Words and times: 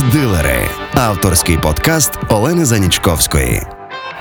Арт-дилери 0.00 0.68
авторський 0.94 1.58
подкаст 1.58 2.12
Олени 2.28 2.64
Занічковської 2.64 3.62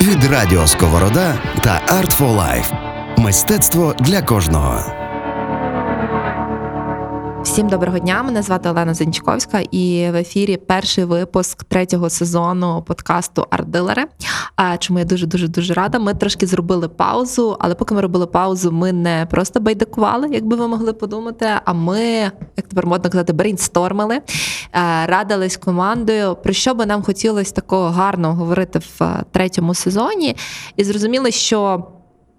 від 0.02 0.24
Радіо 0.24 0.68
Сковорода 0.68 1.42
та 1.64 1.82
Art 1.88 2.20
for 2.20 2.36
Life. 2.36 2.74
Мистецтво 3.18 3.96
для 4.00 4.22
кожного. 4.22 4.99
Всім 7.44 7.70
доброго 7.70 8.00
дня. 8.00 8.24
Мене 8.24 8.42
звати 8.42 8.70
Олена 8.70 8.94
Занічковська, 8.94 9.60
і 9.72 10.10
в 10.12 10.16
ефірі 10.16 10.58
перший 10.58 11.04
випуск 11.04 11.64
третього 11.64 12.10
сезону 12.10 12.84
подкасту 12.88 13.48
Ардилери. 13.50 14.06
Чому 14.80 15.00
я 15.00 15.06
дуже 15.06 15.28
дуже 15.28 15.48
дуже 15.48 15.74
рада. 15.74 16.00
Ми 16.00 16.14
трошки 16.14 16.48
зробили 16.48 16.90
паузу, 16.90 17.58
але 17.60 17.76
поки 17.76 17.96
ми 17.96 18.02
робили 18.02 18.28
паузу, 18.28 18.72
ми 18.72 18.94
не 18.94 19.28
просто 19.32 19.60
байдикували, 19.60 20.30
як 20.32 20.46
би 20.46 20.56
ви 20.56 20.68
могли 20.68 20.94
подумати. 20.94 21.50
А 21.66 21.74
ми, 21.74 22.02
як 22.58 22.68
тепер 22.68 22.88
модно 22.88 23.10
казати, 23.10 23.34
брейнстормили, 23.34 24.22
радились 25.06 25.58
командою, 25.58 26.38
про 26.44 26.54
що 26.54 26.74
би 26.74 26.86
нам 26.86 27.04
хотілося 27.04 27.54
такого 27.54 27.90
гарного 27.90 28.34
говорити 28.34 28.80
в 28.80 29.24
третьому 29.32 29.74
сезоні, 29.74 30.36
і 30.76 30.84
зрозуміли, 30.84 31.32
що. 31.32 31.88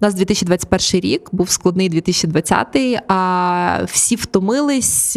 У 0.03 0.07
нас 0.07 0.15
2021 0.15 1.01
рік 1.11 1.29
був 1.33 1.51
складний 1.51 1.89
2020, 1.89 2.67
а 3.09 3.79
всі 3.87 4.17
втомились, 4.17 5.17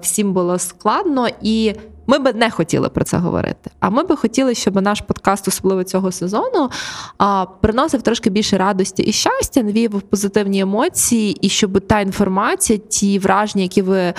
всім 0.00 0.32
було 0.32 0.58
складно 0.58 1.28
і. 1.42 1.74
Ми 2.06 2.18
би 2.18 2.32
не 2.32 2.50
хотіли 2.50 2.88
про 2.88 3.04
це 3.04 3.16
говорити. 3.16 3.70
А 3.80 3.90
ми 3.90 4.02
би 4.02 4.16
хотіли, 4.16 4.54
щоб 4.54 4.82
наш 4.82 5.00
подкаст, 5.00 5.48
особливо 5.48 5.84
цього 5.84 6.12
сезону, 6.12 6.70
приносив 7.60 8.02
трошки 8.02 8.30
більше 8.30 8.58
радості 8.58 9.02
і 9.02 9.12
щастя, 9.12 9.62
навіяв 9.62 10.00
позитивні 10.00 10.60
емоції, 10.60 11.32
і 11.40 11.48
щоб 11.48 11.80
та 11.80 12.00
інформація, 12.00 12.78
ті 12.78 13.18
враження, 13.18 13.62
які 13.62 13.82
ви 13.82 13.98
е, 13.98 14.14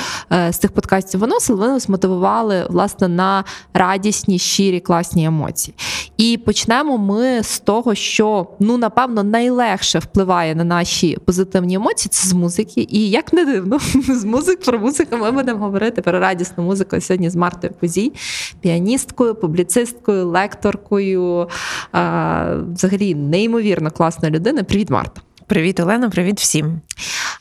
з 0.52 0.58
цих 0.58 0.72
подкастів 0.72 1.20
виносили, 1.20 1.60
вони 1.60 1.74
нас 1.74 1.90
мотивували 1.90 2.68
власне 2.70 3.08
на 3.08 3.44
радісні, 3.74 4.40
щирі, 4.40 4.80
класні 4.80 5.26
емоції. 5.26 5.76
І 6.18 6.38
почнемо 6.38 6.98
ми 6.98 7.44
з 7.44 7.60
того, 7.60 7.96
що 7.96 8.48
ну 8.60 8.78
напевно 8.78 9.24
найлегше 9.24 10.00
впливає 10.00 10.56
на 10.56 10.64
наші 10.64 11.18
позитивні 11.26 11.76
емоції. 11.76 12.10
Це 12.12 12.28
з 12.28 12.34
музики. 12.34 12.88
І 12.90 13.10
як 13.10 13.34
не 13.34 13.46
дивно, 13.46 13.80
з 14.10 14.26
музик 14.26 14.62
про 14.62 14.80
музику 14.80 15.18
ми 15.18 15.32
будемо 15.32 15.60
говорити 15.60 16.02
про 16.02 16.20
радісну 16.20 16.64
музику 16.64 17.02
сьогодні 17.02 17.30
з 17.30 17.36
Мартою 17.36 17.74
Кузій, 17.80 18.14
піаністкою, 18.62 19.36
публіцисткою, 19.36 20.28
лекторкою. 20.28 21.50
Взагалі 22.74 23.16
неймовірно 23.16 23.92
класна 23.92 24.30
людина. 24.30 24.64
Привіт, 24.64 24.90
Марта. 24.90 25.22
Привіт, 25.48 25.80
Олена, 25.80 26.10
привіт 26.10 26.40
всім. 26.40 26.82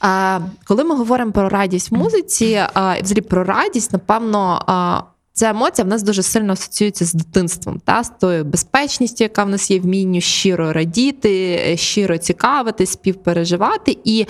А, 0.00 0.40
Коли 0.64 0.84
ми 0.84 0.94
говоримо 0.96 1.32
про 1.32 1.48
радість 1.48 1.90
в 1.90 1.94
музиці, 1.94 2.54
а, 2.74 3.00
взагалі 3.00 3.20
про 3.20 3.44
радість, 3.44 3.92
напевно. 3.92 4.62
А, 4.66 5.00
Ця 5.38 5.50
емоція 5.50 5.84
в 5.84 5.88
нас 5.88 6.02
дуже 6.02 6.22
сильно 6.22 6.52
асоціюється 6.52 7.04
з 7.04 7.14
дитинством, 7.14 7.80
та 7.84 8.04
з 8.04 8.12
тою 8.20 8.44
безпечністю, 8.44 9.24
яка 9.24 9.44
в 9.44 9.48
нас 9.48 9.70
є 9.70 9.80
вмінню 9.80 10.20
щиро 10.20 10.72
радіти, 10.72 11.76
щиро 11.76 12.18
цікавити, 12.18 12.86
співпереживати. 12.86 13.98
І 14.04 14.26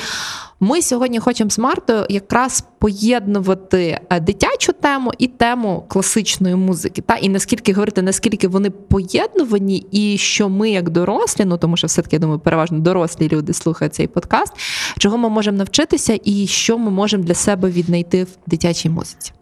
ми 0.61 0.83
сьогодні 0.83 1.19
хочемо 1.19 1.51
з 1.51 1.59
Мартою 1.59 2.07
якраз 2.09 2.65
поєднувати 2.79 4.01
е, 4.11 4.21
дитячу 4.21 4.73
тему 4.73 5.13
і 5.19 5.27
тему 5.27 5.85
класичної 5.89 6.55
музики. 6.55 7.03
Та 7.03 7.17
І 7.17 7.29
наскільки 7.29 7.73
говорити, 7.73 8.03
наскільки 8.03 8.49
вони 8.49 8.71
поєднувані, 8.71 9.87
і 9.91 10.19
що 10.19 10.49
ми, 10.49 10.71
як 10.71 10.91
дорослі, 10.91 11.45
ну 11.45 11.59
тому 11.59 11.77
що 11.77 11.87
все-таки 11.87 12.17
я 12.17 12.21
думаю, 12.21 12.39
переважно 12.39 12.79
дорослі 12.79 13.29
люди 13.29 13.53
слухають 13.53 13.95
цей 13.95 14.07
подкаст, 14.07 14.53
чого 14.99 15.19
ми 15.19 15.29
можемо 15.29 15.59
навчитися, 15.59 16.19
і 16.25 16.47
що 16.47 16.79
ми 16.79 16.91
можемо 16.91 17.25
для 17.25 17.35
себе 17.35 17.71
віднайти 17.71 18.25
в 18.25 18.29
дитячій 18.47 18.91
музиці. 18.91 19.33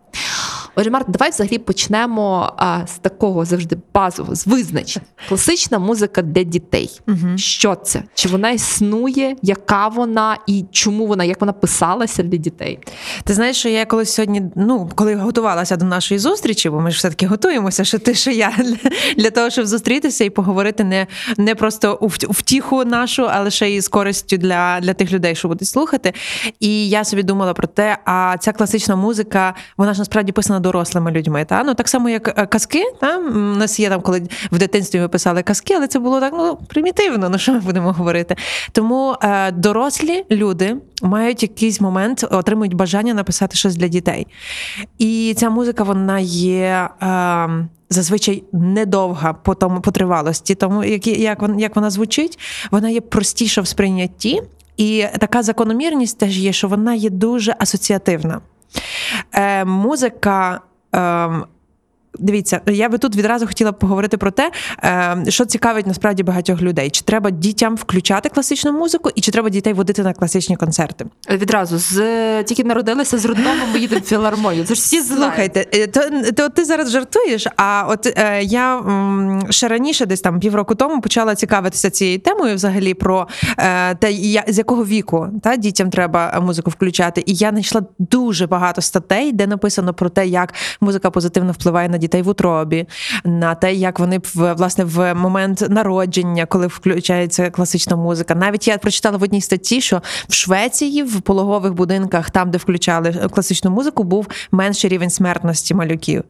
Отже, 0.76 0.90
Марта, 0.90 1.12
давай 1.12 1.30
взагалі 1.30 1.58
почнемо 1.58 2.52
а, 2.56 2.86
з 2.86 2.98
такого 2.98 3.44
завжди 3.44 3.76
базового, 3.94 4.34
з 4.34 4.46
визначення. 4.46 5.06
Класична 5.28 5.78
музика 5.78 6.22
для 6.22 6.42
дітей. 6.42 7.00
Угу. 7.08 7.38
Що 7.38 7.74
це? 7.74 8.02
Чи 8.14 8.28
вона 8.28 8.50
існує? 8.50 9.36
Яка 9.42 9.88
вона 9.88 10.38
і 10.46 10.64
чому 10.72 11.06
вона, 11.06 11.24
як 11.24 11.40
вона 11.40 11.52
писалася 11.52 12.22
для 12.22 12.36
дітей? 12.36 12.78
Ти 13.24 13.34
знаєш, 13.34 13.56
що 13.56 13.68
я 13.68 13.86
колись 13.86 14.14
сьогодні, 14.14 14.42
ну 14.56 14.90
коли 14.94 15.14
готувалася 15.14 15.76
до 15.76 15.84
нашої 15.84 16.18
зустрічі, 16.18 16.70
бо 16.70 16.80
ми 16.80 16.90
ж 16.90 16.98
все-таки 16.98 17.26
готуємося, 17.26 17.84
що 17.84 17.98
ти, 17.98 18.14
що 18.14 18.30
я 18.30 18.52
для 19.16 19.30
того, 19.30 19.50
щоб 19.50 19.66
зустрітися 19.66 20.24
і 20.24 20.30
поговорити 20.30 20.84
не 20.84 21.06
не 21.36 21.54
просто 21.54 21.98
у 22.00 22.32
втіху 22.32 22.84
нашу, 22.84 23.28
але 23.30 23.50
ще 23.50 23.70
й 23.70 23.80
з 23.80 23.88
користю 23.88 24.36
для, 24.36 24.80
для 24.80 24.94
тих 24.94 25.12
людей, 25.12 25.34
що 25.34 25.48
будуть 25.48 25.68
слухати. 25.68 26.12
І 26.60 26.88
я 26.88 27.04
собі 27.04 27.22
думала 27.22 27.54
про 27.54 27.66
те, 27.66 27.98
а 28.04 28.36
ця 28.40 28.52
класична 28.52 28.96
музика, 28.96 29.54
вона 29.76 29.94
ж 29.94 29.98
насправді 29.98 30.32
писана 30.32 30.60
дорослими 30.64 31.10
людьми. 31.10 31.44
Та? 31.44 31.62
Ну, 31.64 31.74
Так 31.74 31.88
само, 31.88 32.08
як 32.08 32.38
е, 32.38 32.46
казки. 32.46 32.82
Та? 33.00 33.18
У 33.18 33.38
нас 33.38 33.80
є 33.80 33.88
там, 33.88 34.00
коли 34.00 34.22
в 34.52 34.58
дитинстві 34.58 35.00
ми 35.00 35.08
писали 35.08 35.42
казки, 35.42 35.74
але 35.74 35.86
це 35.86 35.98
було 35.98 36.20
так 36.20 36.32
ну, 36.36 36.58
примітивно, 36.68 37.28
ну 37.28 37.38
що 37.38 37.52
ми 37.52 37.60
будемо 37.60 37.92
говорити. 37.92 38.36
Тому 38.72 39.16
е, 39.22 39.52
дорослі 39.52 40.24
люди 40.30 40.76
мають 41.02 41.42
якийсь 41.42 41.80
момент, 41.80 42.24
отримують 42.30 42.74
бажання 42.74 43.14
написати 43.14 43.56
щось 43.56 43.76
для 43.76 43.88
дітей. 43.88 44.26
І 44.98 45.34
ця 45.36 45.50
музика, 45.50 45.84
вона 45.84 46.18
є. 46.18 46.88
Е, 47.02 47.68
Зазвичай 47.90 48.44
недовга 48.52 49.32
по 49.32 49.54
тому 49.54 49.80
по 49.80 49.90
тривалості, 49.90 50.54
тому 50.54 50.84
як 50.84 51.06
як, 51.06 51.50
як 51.58 51.76
вона 51.76 51.90
звучить, 51.90 52.38
вона 52.70 52.88
є 52.88 53.00
простіша 53.00 53.60
в 53.60 53.66
сприйнятті, 53.66 54.42
і 54.76 55.04
така 55.18 55.42
закономірність 55.42 56.18
теж 56.18 56.38
є, 56.38 56.52
що 56.52 56.68
вона 56.68 56.94
є 56.94 57.10
дуже 57.10 57.54
асоціативна. 57.58 58.40
Е, 59.32 59.64
Музика. 59.64 60.60
Дивіться, 62.18 62.60
я 62.66 62.88
би 62.88 62.98
тут 62.98 63.16
відразу 63.16 63.46
хотіла 63.46 63.72
поговорити 63.72 64.16
про 64.16 64.30
те, 64.30 64.50
е, 64.84 65.24
що 65.28 65.44
цікавить 65.44 65.86
насправді 65.86 66.22
багатьох 66.22 66.62
людей. 66.62 66.90
Чи 66.90 67.02
треба 67.02 67.30
дітям 67.30 67.76
включати 67.76 68.28
класичну 68.28 68.72
музику, 68.72 69.10
і 69.14 69.20
чи 69.20 69.30
треба 69.30 69.50
дітей 69.50 69.72
водити 69.72 70.02
на 70.02 70.12
класичні 70.12 70.56
концерти? 70.56 71.06
Відразу 71.30 71.78
з 71.78 72.44
тільки 72.44 72.64
народилися 72.64 73.18
з 73.18 73.24
родного, 73.24 73.56
ми 73.72 73.78
їдемо 73.78 74.00
в 74.04 74.08
філармонію. 74.08 74.64
Це 74.64 74.74
ж 74.74 74.80
всі 74.80 75.00
слухайте. 75.00 75.66
Е, 75.74 75.86
то, 75.86 76.00
то 76.36 76.48
ти 76.48 76.64
зараз 76.64 76.90
жартуєш? 76.90 77.46
А 77.56 77.86
от 77.88 78.06
е, 78.06 78.42
я 78.42 78.82
ще 79.50 79.68
раніше, 79.68 80.06
десь 80.06 80.20
там 80.20 80.40
півроку 80.40 80.74
тому, 80.74 81.00
почала 81.00 81.34
цікавитися 81.34 81.90
цією 81.90 82.18
темою, 82.18 82.54
взагалі 82.54 82.94
про 82.94 83.28
е, 83.58 83.94
те, 83.94 84.12
я, 84.12 84.44
з 84.48 84.58
якого 84.58 84.84
віку 84.84 85.28
та 85.42 85.56
дітям 85.56 85.90
треба 85.90 86.40
музику 86.40 86.70
включати. 86.70 87.22
І 87.26 87.34
я 87.34 87.50
знайшла 87.50 87.82
дуже 87.98 88.46
багато 88.46 88.82
статей, 88.82 89.32
де 89.32 89.46
написано 89.46 89.94
про 89.94 90.08
те, 90.08 90.26
як 90.26 90.54
музика 90.80 91.10
позитивно 91.10 91.52
впливає 91.52 91.88
на 91.88 91.98
дітей 92.04 92.22
в 92.22 92.28
утробі, 92.28 92.86
на 93.24 93.54
те, 93.54 93.74
як 93.74 93.98
вони 93.98 94.20
власне 94.34 94.84
в 94.84 95.14
момент 95.14 95.66
народження, 95.70 96.46
коли 96.46 96.66
включається 96.66 97.50
класична 97.50 97.96
музика. 97.96 98.34
Навіть 98.34 98.68
я 98.68 98.78
прочитала 98.78 99.18
в 99.18 99.22
одній 99.22 99.40
статті, 99.40 99.80
що 99.80 100.02
в 100.28 100.34
Швеції 100.34 101.02
в 101.02 101.20
пологових 101.20 101.74
будинках, 101.74 102.30
там 102.30 102.50
де 102.50 102.58
включали 102.58 103.12
класичну 103.12 103.70
музику, 103.70 104.04
був 104.04 104.26
менший 104.50 104.90
рівень 104.90 105.10
смертності 105.10 105.74
малюків. 105.74 106.24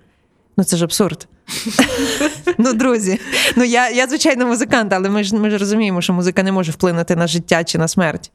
Ну 0.57 0.65
це 0.65 0.77
ж 0.77 0.85
абсурд. 0.85 1.29
Ну, 2.59 2.73
друзі, 2.73 3.21
ну 3.57 3.65
я, 3.65 3.91
я 3.91 4.07
звичайно, 4.07 4.47
музикант, 4.47 4.93
але 4.93 5.09
ми 5.09 5.25
ж 5.25 5.37
ми 5.37 5.51
ж 5.51 5.59
розуміємо, 5.59 6.01
що 6.01 6.13
музика 6.13 6.43
не 6.43 6.53
може 6.53 6.73
вплинути 6.73 7.17
на 7.17 7.27
життя 7.27 7.65
чи 7.65 7.79
на 7.79 7.89
смерть. 7.89 8.33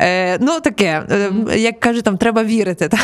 Е, 0.00 0.38
Ну, 0.40 0.60
таке, 0.60 1.06
е, 1.10 1.58
як 1.58 1.80
кажуть, 1.80 2.04
там 2.04 2.16
треба 2.16 2.44
вірити. 2.44 2.88
Так? 2.88 3.00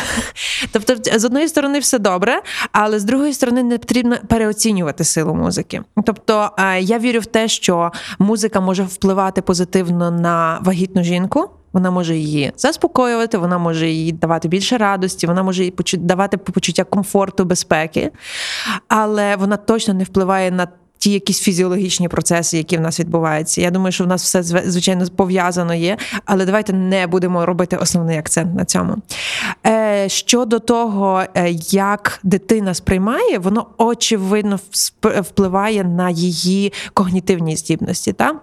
Тобто, 0.71 1.19
з 1.19 1.25
одної 1.25 1.47
сторони, 1.47 1.79
все 1.79 1.99
добре, 1.99 2.41
але 2.71 2.99
з 2.99 3.03
другої 3.03 3.33
сторони, 3.33 3.63
не 3.63 3.77
потрібно 3.77 4.17
переоцінювати 4.27 5.03
силу 5.03 5.35
музики. 5.35 5.81
Тобто, 6.05 6.49
е, 6.59 6.81
я 6.81 6.99
вірю 6.99 7.19
в 7.19 7.25
те, 7.25 7.47
що 7.47 7.91
музика 8.19 8.59
може 8.59 8.83
впливати 8.83 9.41
позитивно 9.41 10.11
на 10.11 10.59
вагітну 10.61 11.03
жінку. 11.03 11.49
Вона 11.75 11.91
може 11.91 12.15
її 12.15 12.51
заспокоювати, 12.57 13.37
вона 13.37 13.57
може 13.57 13.89
їй 13.89 14.11
давати 14.11 14.47
більше 14.47 14.77
радості, 14.77 15.27
вона 15.27 15.43
може 15.43 15.63
їй 15.63 15.73
давати 15.93 16.37
почуття 16.37 16.83
комфорту, 16.83 17.45
безпеки, 17.45 18.11
але 18.87 19.35
вона 19.35 19.57
точно 19.57 19.93
не 19.93 20.03
впливає 20.03 20.51
на 20.51 20.67
ті 20.97 21.11
якісь 21.11 21.39
фізіологічні 21.39 22.07
процеси, 22.07 22.57
які 22.57 22.77
в 22.77 22.81
нас 22.81 22.99
відбуваються. 22.99 23.61
Я 23.61 23.71
думаю, 23.71 23.91
що 23.91 24.03
в 24.03 24.07
нас 24.07 24.23
все 24.23 24.43
звичайно 24.43 25.05
пов'язано 25.15 25.73
є, 25.73 25.97
але 26.25 26.45
давайте 26.45 26.73
не 26.73 27.07
будемо 27.07 27.45
робити 27.45 27.77
основний 27.77 28.17
акцент 28.17 28.55
на 28.55 28.65
цьому. 28.65 28.95
Е, 29.65 30.09
щодо 30.09 30.59
того, 30.59 31.23
е, 31.35 31.49
як 31.69 32.19
дитина 32.23 32.73
сприймає, 32.73 33.37
воно 33.37 33.67
очевидно 33.77 34.59
впливає 35.01 35.83
на 35.83 36.09
її 36.09 36.73
когнітивні 36.93 37.55
здібності. 37.55 38.13
так? 38.13 38.35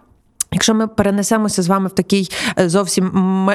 Якщо 0.52 0.74
ми 0.74 0.88
перенесемося 0.88 1.62
з 1.62 1.68
вами 1.68 1.88
в 1.88 1.92
такий 1.92 2.30
е, 2.58 2.68
зовсім 2.68 3.10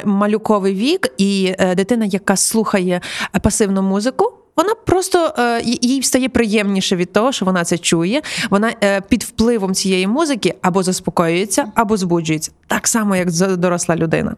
малюковий 0.05 0.73
вік, 0.73 1.07
і 1.17 1.55
е, 1.59 1.75
дитина, 1.75 2.05
яка 2.05 2.35
слухає 2.35 3.01
пасивну 3.41 3.81
музику, 3.81 4.33
Вона 4.57 4.73
просто 4.85 5.33
е, 5.39 5.61
їй 5.63 6.03
стає 6.03 6.29
приємніше 6.29 6.95
від 6.95 7.13
того, 7.13 7.31
що 7.31 7.45
вона 7.45 7.63
це 7.63 7.77
чує. 7.77 8.21
Вона 8.49 8.73
е, 8.83 9.01
під 9.01 9.23
впливом 9.23 9.73
цієї 9.73 10.07
музики 10.07 10.53
або 10.61 10.83
заспокоюється, 10.83 11.65
або 11.75 11.97
збуджується. 11.97 12.51
Так 12.67 12.87
само, 12.87 13.15
як 13.15 13.31
доросла 13.57 13.95
людина. 13.95 14.35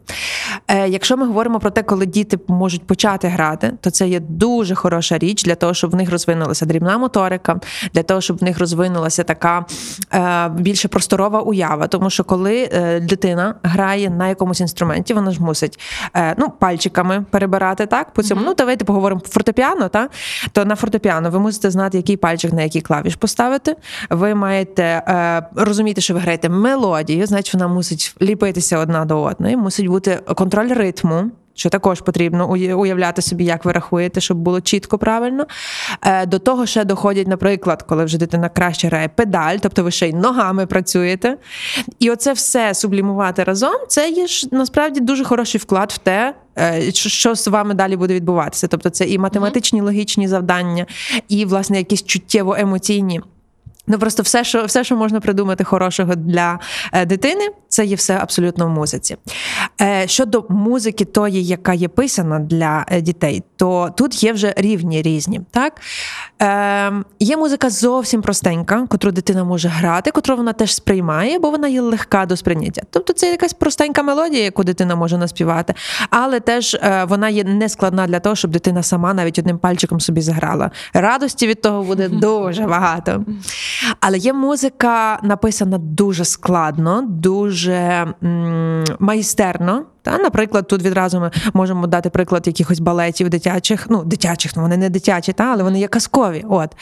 Е, 0.68 0.89
Якщо 0.89 1.18
ми 1.18 1.27
говоримо 1.27 1.60
про 1.60 1.71
те, 1.71 1.83
коли 1.83 2.06
діти 2.06 2.39
можуть 2.48 2.88
почати 2.88 3.27
грати, 3.27 3.74
то 3.81 3.92
це 3.92 4.07
є 4.07 4.19
дуже 4.19 4.75
хороша 4.75 5.18
річ 5.18 5.44
для 5.44 5.56
того, 5.56 5.74
щоб 5.74 5.92
в 5.92 5.95
них 5.95 6.12
розвинулася 6.12 6.65
дрібна 6.65 6.98
моторика, 6.98 7.60
для 7.94 8.04
того, 8.04 8.22
щоб 8.22 8.38
в 8.38 8.44
них 8.44 8.60
розвинулася 8.60 9.24
така 9.24 9.65
е, 10.13 10.50
більше 10.50 10.88
просторова 10.88 11.42
уява. 11.42 11.88
Тому 11.88 12.10
що 12.10 12.24
коли 12.24 12.69
е, 12.74 13.00
дитина 13.00 13.56
грає 13.63 14.10
на 14.10 14.27
якомусь 14.27 14.62
інструменті, 14.62 15.13
вона 15.13 15.31
ж 15.31 15.42
мусить 15.42 15.80
е, 16.15 16.36
ну, 16.38 16.50
пальчиками 16.50 17.25
перебирати 17.31 17.86
так 17.86 18.13
по 18.13 18.24
цьому. 18.24 18.42
Mm-hmm. 18.42 18.45
Ну, 18.45 18.54
давайте 18.54 18.86
поговоримо 18.86 19.22
фортепіано, 19.30 19.89
то 20.52 20.66
на 20.66 20.76
фортепіано 20.76 21.30
ви 21.30 21.40
мусите 21.40 21.72
знати, 21.72 21.98
який 21.98 22.18
пальчик 22.18 22.54
на 22.54 22.62
який 22.62 22.82
клавіш 22.82 23.16
поставити. 23.16 23.76
Ви 24.10 24.36
маєте 24.36 24.84
е, 24.84 25.48
розуміти, 25.56 26.02
що 26.02 26.14
ви 26.14 26.20
граєте 26.20 26.50
мелодію, 26.50 27.26
значить 27.26 27.54
вона 27.54 27.68
мусить 27.68 28.16
ліпитися 28.22 28.80
одна 28.80 29.06
до 29.06 29.22
одної, 29.22 29.58
мусить 29.58 29.88
бути 29.88 30.20
контроль 30.36 30.70
ритму. 30.70 31.32
Що 31.60 31.70
також 31.70 32.02
потрібно 32.02 32.50
уявляти 32.52 33.22
собі, 33.22 33.46
як 33.46 33.66
ви 33.66 33.72
рахуєте, 33.72 34.22
щоб 34.22 34.38
було 34.38 34.62
чітко 34.62 34.98
правильно. 34.98 35.46
Е, 36.02 36.26
до 36.26 36.40
того 36.40 36.66
ще 36.66 36.86
доходять, 36.86 37.28
наприклад, 37.28 37.84
коли 37.84 38.06
вже 38.06 38.18
дитина 38.18 38.50
краще 38.50 38.88
грає 38.88 39.08
педаль, 39.08 39.58
тобто 39.62 39.84
ви 39.84 39.92
ще 39.92 40.10
й 40.10 40.14
ногами 40.14 40.66
працюєте. 40.66 41.38
І 42.00 42.12
оце 42.12 42.34
все 42.34 42.74
сублімувати 42.74 43.44
разом, 43.44 43.76
це 43.88 44.10
є 44.10 44.28
ж 44.28 44.48
насправді 44.52 45.00
дуже 45.00 45.24
хороший 45.24 45.62
вклад 45.62 45.92
в 45.92 45.98
те, 45.98 46.34
е, 46.60 46.92
що 46.92 47.36
з 47.36 47.48
вами 47.48 47.74
далі 47.74 47.98
буде 47.98 48.14
відбуватися. 48.14 48.68
Тобто, 48.68 48.90
це 48.90 49.06
і 49.06 49.18
математичні 49.18 49.82
логічні 49.82 50.28
завдання, 50.28 50.86
і, 51.30 51.46
власне, 51.46 51.78
якісь 51.78 52.04
чуттєво 52.04 52.56
емоційні. 52.60 53.22
Ну 53.89 54.00
просто 54.00 54.24
все, 54.24 54.44
що 54.44 54.65
все, 54.65 54.83
що 54.83 54.95
можна 54.95 55.19
придумати 55.19 55.63
хорошого 55.63 56.15
для 56.15 56.59
е, 56.94 57.06
дитини, 57.06 57.50
це 57.68 57.86
є 57.86 57.95
все 57.95 58.18
абсолютно 58.21 58.68
в 58.68 58.69
музиці. 58.69 59.18
Е, 59.81 60.07
щодо 60.07 60.45
музики, 60.50 61.06
тої, 61.06 61.45
яка 61.45 61.74
є 61.74 61.88
писана 61.88 62.39
для 62.39 62.86
е, 62.88 63.01
дітей, 63.01 63.44
то 63.57 63.94
тут 63.97 64.24
є 64.24 64.33
вже 64.33 64.53
рівні 64.57 65.01
різні. 65.01 65.41
Так? 65.51 65.81
Е, 66.41 66.94
Є 67.19 67.38
музика 67.38 67.69
зовсім 67.69 68.21
простенька, 68.21 68.88
котру 68.89 69.12
дитина 69.12 69.44
може 69.44 69.68
грати, 69.68 70.12
котру 70.12 70.36
вона 70.36 70.53
теж 70.53 70.75
сприймає, 70.75 71.39
бо 71.39 71.51
вона 71.51 71.68
є 71.68 71.81
легка 71.81 72.25
до 72.25 72.38
сприйняття. 72.38 72.81
Тобто 72.89 73.13
це 73.13 73.31
якась 73.31 73.53
простенька 73.53 74.03
мелодія, 74.03 74.44
яку 74.44 74.63
дитина 74.63 74.95
може 74.95 75.18
наспівати, 75.18 75.74
але 76.09 76.39
теж 76.39 76.77
вона 77.07 77.30
є 77.30 77.44
нескладна 77.44 78.07
для 78.07 78.19
того, 78.19 78.36
щоб 78.36 78.51
дитина 78.51 78.83
сама 78.83 79.13
навіть 79.13 79.39
одним 79.39 79.57
пальчиком 79.57 80.00
собі 80.00 80.21
заграла. 80.21 80.71
Радості 80.94 81.47
від 81.47 81.62
того 81.62 81.83
буде 81.83 82.09
дуже 82.09 82.65
багато. 82.65 83.25
Але 84.00 84.18
є 84.18 84.34
музика 84.34 85.20
написана 85.24 85.78
дуже 85.78 86.26
складно, 86.26 87.02
дуже 87.10 87.74
м, 88.24 88.84
майстерно. 89.00 89.86
Та, 90.02 90.18
Наприклад, 90.18 90.68
тут 90.68 90.84
відразу 90.84 91.20
ми 91.20 91.31
можемо 91.54 91.88
дати 91.88 92.10
приклад 92.10 92.48
якихось 92.48 92.80
балетів 92.80 93.30
дитячих, 93.30 93.86
ну, 93.90 94.04
дитячих, 94.04 94.56
ну 94.56 94.62
вони 94.62 94.78
не 94.78 94.90
дитячі, 94.90 95.34
та, 95.34 95.44
але 95.44 95.64
вони 95.64 95.80
є 95.80 95.88
казкові. 95.88 96.46
От. 96.50 96.76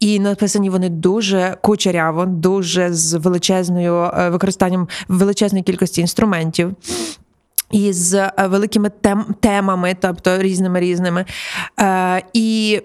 І 0.00 0.20
написані 0.20 0.70
вони 0.70 0.88
дуже 0.88 1.56
кучеряво, 1.60 2.26
дуже 2.26 2.92
з 2.92 3.14
величезною 3.14 3.94
е, 3.94 4.30
використанням 4.30 4.88
величезної 5.08 5.64
кількості 5.64 6.00
інструментів. 6.00 6.74
І 7.70 7.92
з 7.92 8.14
е, 8.14 8.32
великими 8.46 8.90
тем, 9.00 9.24
темами, 9.40 9.96
тобто 10.00 10.38
різними 10.38 10.80
різними. 10.80 11.24
Е, 11.80 12.22
І 12.32 12.80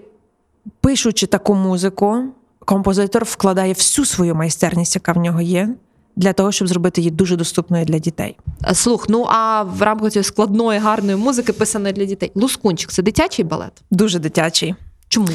пишучи 0.80 1.26
таку 1.26 1.54
музику, 1.54 2.22
композитор 2.66 3.24
вкладає 3.24 3.72
всю 3.72 4.04
свою 4.04 4.34
майстерність, 4.34 4.94
яка 4.94 5.12
в 5.12 5.18
нього 5.18 5.40
є. 5.40 5.68
Для 6.16 6.32
того 6.32 6.52
щоб 6.52 6.68
зробити 6.68 7.00
її 7.00 7.10
дуже 7.10 7.36
доступною 7.36 7.84
для 7.84 7.98
дітей, 7.98 8.36
слух. 8.72 9.08
Ну 9.08 9.26
а 9.28 9.62
в 9.62 9.82
рамках 9.82 10.10
цієї 10.12 10.24
складної 10.24 10.78
гарної 10.78 11.16
музики, 11.16 11.52
писаної 11.52 11.92
для 11.94 12.04
дітей, 12.04 12.32
лускунчик 12.34 12.90
це 12.90 13.02
дитячий 13.02 13.44
балет? 13.44 13.72
Дуже 13.90 14.18
дитячий. 14.18 14.74
Чому 15.08 15.28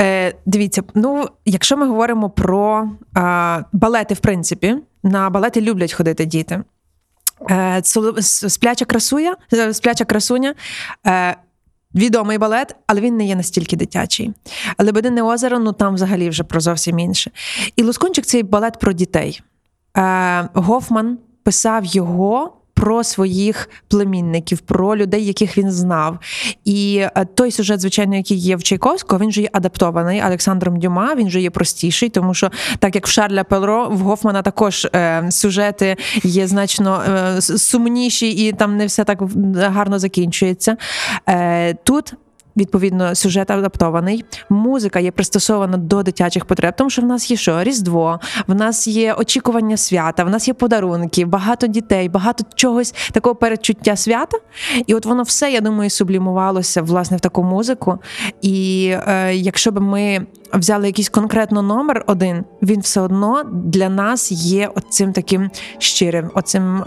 Е, 0.00 0.34
дивіться? 0.46 0.82
Ну, 0.94 1.28
якщо 1.44 1.76
ми 1.76 1.86
говоримо 1.86 2.30
про 2.30 2.90
е, 3.16 3.64
балети, 3.72 4.14
в 4.14 4.18
принципі, 4.18 4.76
на 5.02 5.30
балети 5.30 5.60
люблять 5.60 5.92
ходити 5.92 6.24
діти. 6.24 6.62
Е, 7.50 7.82
Спляча 8.48 8.84
красуя, 8.84 9.36
е, 9.52 9.74
спляча 9.74 10.04
красуня. 10.04 10.54
Е, 11.06 11.36
Відомий 11.96 12.38
балет, 12.38 12.76
але 12.86 13.00
він 13.00 13.16
не 13.16 13.26
є 13.26 13.36
настільки 13.36 13.76
дитячий. 13.76 14.32
Лебедине 14.78 15.22
озеро, 15.22 15.58
ну 15.58 15.72
там 15.72 15.94
взагалі 15.94 16.28
вже 16.28 16.44
про 16.44 16.60
зовсім 16.60 16.98
інше. 16.98 17.30
І 17.76 17.82
Лускунчик 17.82 18.26
цей 18.26 18.42
балет 18.42 18.78
про 18.78 18.92
дітей. 18.92 19.40
Е, 19.96 20.48
Гофман 20.54 21.18
писав 21.42 21.84
його 21.84 22.55
про 22.76 23.04
своїх 23.04 23.68
племінників, 23.88 24.58
про 24.58 24.96
людей, 24.96 25.26
яких 25.26 25.58
він 25.58 25.70
знав. 25.70 26.18
І 26.64 27.06
е, 27.16 27.26
той 27.34 27.50
сюжет, 27.50 27.80
звичайно, 27.80 28.16
який 28.16 28.36
є 28.36 28.56
в 28.56 28.62
Чайковського, 28.62 29.22
він 29.22 29.32
же 29.32 29.42
є 29.42 29.48
адаптований 29.52 30.22
Олександром 30.22 30.78
Дюма. 30.78 31.14
Він 31.14 31.30
же 31.30 31.40
є 31.40 31.50
простіший, 31.50 32.08
тому 32.08 32.34
що 32.34 32.50
так 32.78 32.94
як 32.94 33.06
в 33.06 33.10
Шарля 33.10 33.44
Пелро, 33.44 33.88
в 33.88 33.98
Гофмана 33.98 34.42
також 34.42 34.86
е, 34.94 35.26
сюжети 35.30 35.96
є 36.22 36.46
значно 36.46 37.02
е, 37.08 37.40
сумніші, 37.40 38.30
і 38.30 38.52
там 38.52 38.76
не 38.76 38.86
все 38.86 39.04
так 39.04 39.22
гарно 39.56 39.98
закінчується. 39.98 40.76
Е, 41.28 41.74
Тут 41.74 42.14
відповідно 42.56 43.14
сюжет 43.14 43.50
адаптований. 43.50 44.24
Музика 44.48 45.00
є 45.00 45.10
пристосована 45.10 45.76
до 45.76 46.02
дитячих 46.02 46.44
потреб, 46.44 46.74
тому 46.76 46.90
що 46.90 47.02
в 47.02 47.04
нас 47.04 47.30
є 47.30 47.36
що? 47.36 47.62
Різдво, 47.62 48.20
в 48.46 48.54
нас 48.54 48.88
є 48.88 49.12
очікування 49.12 49.76
свята, 49.76 50.24
в 50.24 50.30
нас 50.30 50.48
є 50.48 50.54
подарунки, 50.54 51.24
багато 51.24 51.66
дітей, 51.66 52.08
багато 52.08 52.44
чогось 52.54 52.94
такого 53.12 53.34
передчуття 53.34 53.96
свята. 53.96 54.38
І 54.86 54.94
от 54.94 55.06
воно 55.06 55.22
все, 55.22 55.52
я 55.52 55.60
думаю, 55.60 55.90
сублімувалося 55.90 56.82
власне 56.82 57.16
в 57.16 57.20
таку 57.20 57.42
музику. 57.42 57.98
І 58.42 58.88
е, 59.08 59.34
якщо 59.34 59.70
б 59.70 59.80
ми 59.80 60.26
взяли 60.52 60.86
якийсь 60.86 61.08
конкретно 61.08 61.62
номер 61.62 62.04
один, 62.06 62.44
він 62.62 62.80
все 62.80 63.00
одно 63.00 63.42
для 63.52 63.88
нас 63.88 64.32
є 64.32 64.70
оцим 64.74 65.12
таким 65.12 65.50
щирим, 65.78 66.30
оцим 66.34 66.82
е, 66.82 66.84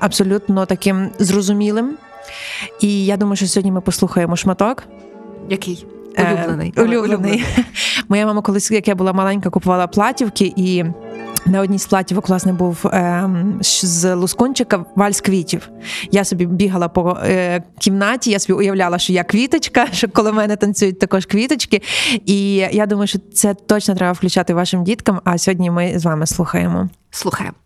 абсолютно 0.00 0.66
таким 0.66 1.10
зрозумілим. 1.18 1.96
І 2.80 3.04
я 3.04 3.16
думаю, 3.16 3.36
що 3.36 3.46
сьогодні 3.46 3.72
ми 3.72 3.80
послухаємо 3.80 4.36
шматок. 4.36 4.82
Який? 5.48 5.86
Улюблений. 6.18 6.72
Е, 6.76 6.82
улюблений. 6.82 7.44
Моя 8.08 8.26
мама, 8.26 8.42
колись, 8.42 8.70
як 8.70 8.88
я 8.88 8.94
була 8.94 9.12
маленька, 9.12 9.50
купувала 9.50 9.86
платівки 9.86 10.52
і. 10.56 10.84
На 11.46 11.60
одній 11.60 11.78
з 11.78 11.86
платівок, 11.86 12.28
власне, 12.28 12.52
був 12.52 12.86
е, 12.86 13.30
з 13.60 14.14
Лускончика 14.14 14.84
вальс 14.96 15.20
квітів. 15.20 15.70
Я 16.12 16.24
собі 16.24 16.46
бігала 16.46 16.88
по 16.88 17.18
е, 17.24 17.62
кімнаті, 17.78 18.30
я 18.30 18.38
собі 18.38 18.52
уявляла, 18.58 18.98
що 18.98 19.12
я 19.12 19.24
квіточка, 19.24 19.86
що 19.92 20.08
коло 20.08 20.32
мене 20.32 20.56
танцюють 20.56 20.98
також 20.98 21.26
квіточки. 21.26 21.82
І 22.26 22.54
я 22.54 22.86
думаю, 22.86 23.06
що 23.06 23.18
це 23.34 23.54
точно 23.54 23.94
треба 23.94 24.12
включати 24.12 24.54
вашим 24.54 24.84
діткам. 24.84 25.20
А 25.24 25.38
сьогодні 25.38 25.70
ми 25.70 25.98
з 25.98 26.04
вами 26.04 26.26
слухаємо. 26.26 26.88
Слухаємо. 27.10 27.56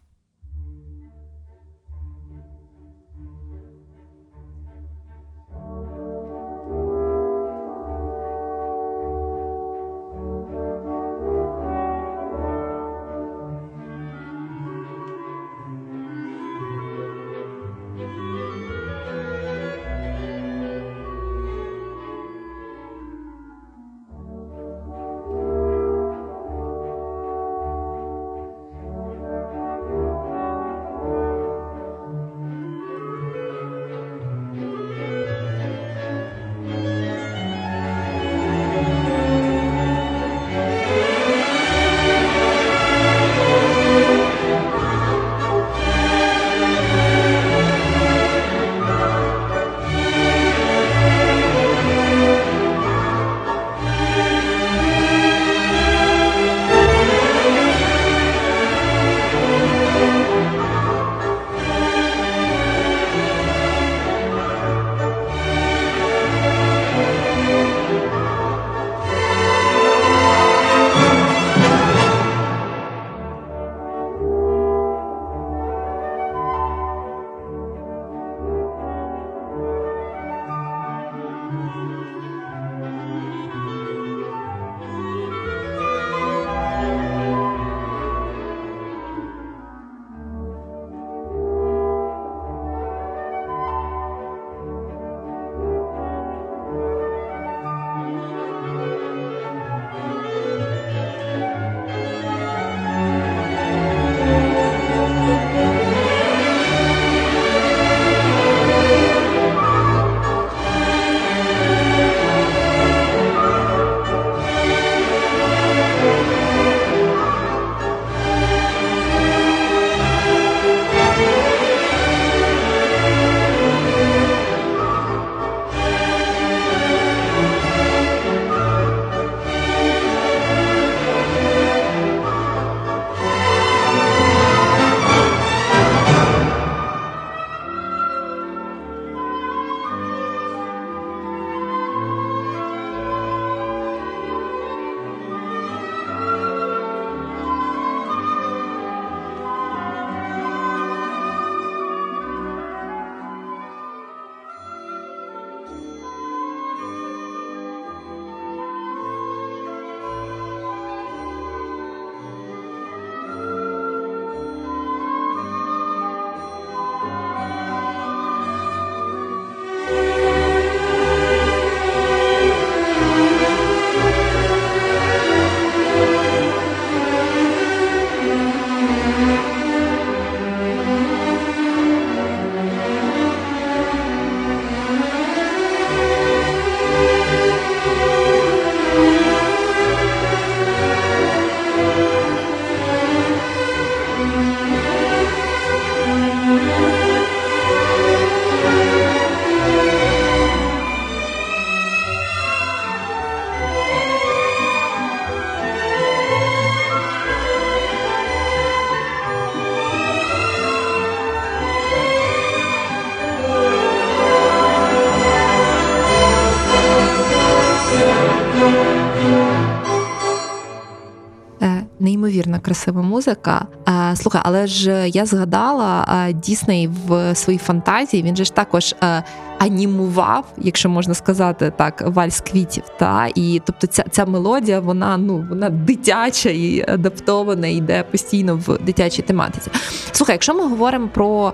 Красива 222.75 223.03
музика. 223.03 223.67
Е, 223.89 224.17
Слухай, 224.17 224.41
але 224.45 224.67
ж 224.67 225.09
я 225.09 225.27
згадала 225.27 226.07
е, 226.29 226.33
Дісней 226.33 226.91
в 227.07 227.35
своїй 227.35 227.59
фантазії. 227.59 228.23
Він 228.23 228.37
же 228.37 228.45
ж 228.45 228.55
також 228.55 228.95
е, 229.03 229.23
анімував, 229.59 230.45
якщо 230.59 230.89
можна 230.89 231.15
сказати 231.15 231.73
так, 231.77 232.03
вальс 232.07 232.41
квітів. 232.41 232.85
Та 232.99 233.29
і 233.35 233.63
тобто 233.67 233.87
ця 233.87 234.05
ця 234.11 234.25
мелодія, 234.25 234.81
вона 234.81 235.17
ну 235.17 235.47
вона 235.49 235.71
дитяча 235.71 236.51
і 236.51 236.85
адаптована, 236.89 237.67
йде 237.67 238.03
постійно 238.03 238.57
в 238.67 238.79
дитячій 238.79 239.23
тематиці. 239.23 239.71
Слухай, 240.13 240.35
якщо 240.35 240.55
ми 240.55 240.69
говоримо 240.69 241.09
про 241.09 241.53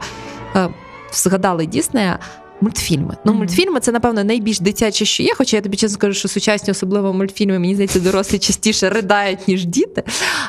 згадали 1.12 1.66
Діснея. 1.66 2.18
Мультфільми. 2.60 3.16
Ну, 3.24 3.34
мультфільми 3.34 3.80
це, 3.80 3.92
напевно, 3.92 4.24
найбільш 4.24 4.60
дитяче, 4.60 5.04
що 5.04 5.22
є. 5.22 5.34
Хоча 5.34 5.56
я 5.56 5.62
тобі 5.62 5.76
чесно 5.76 5.94
скажу, 5.94 6.14
що 6.14 6.28
сучасні, 6.28 6.70
особливо 6.70 7.12
мультфільми, 7.12 7.58
мені 7.58 7.74
здається, 7.74 8.00
дорослі 8.00 8.38
частіше 8.38 8.90
ридають, 8.90 9.48
ніж 9.48 9.64
діти. 9.64 10.02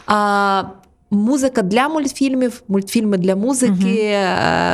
А, 0.05 0.63
Музика 1.11 1.61
для 1.61 1.89
мультфільмів, 1.89 2.63
мультфільми 2.67 3.17
для 3.17 3.35
музики. 3.35 4.17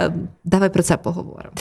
Угу. 0.06 0.14
Давай 0.44 0.74
про 0.74 0.84
це 0.84 0.98
поговоримо. 0.98 1.54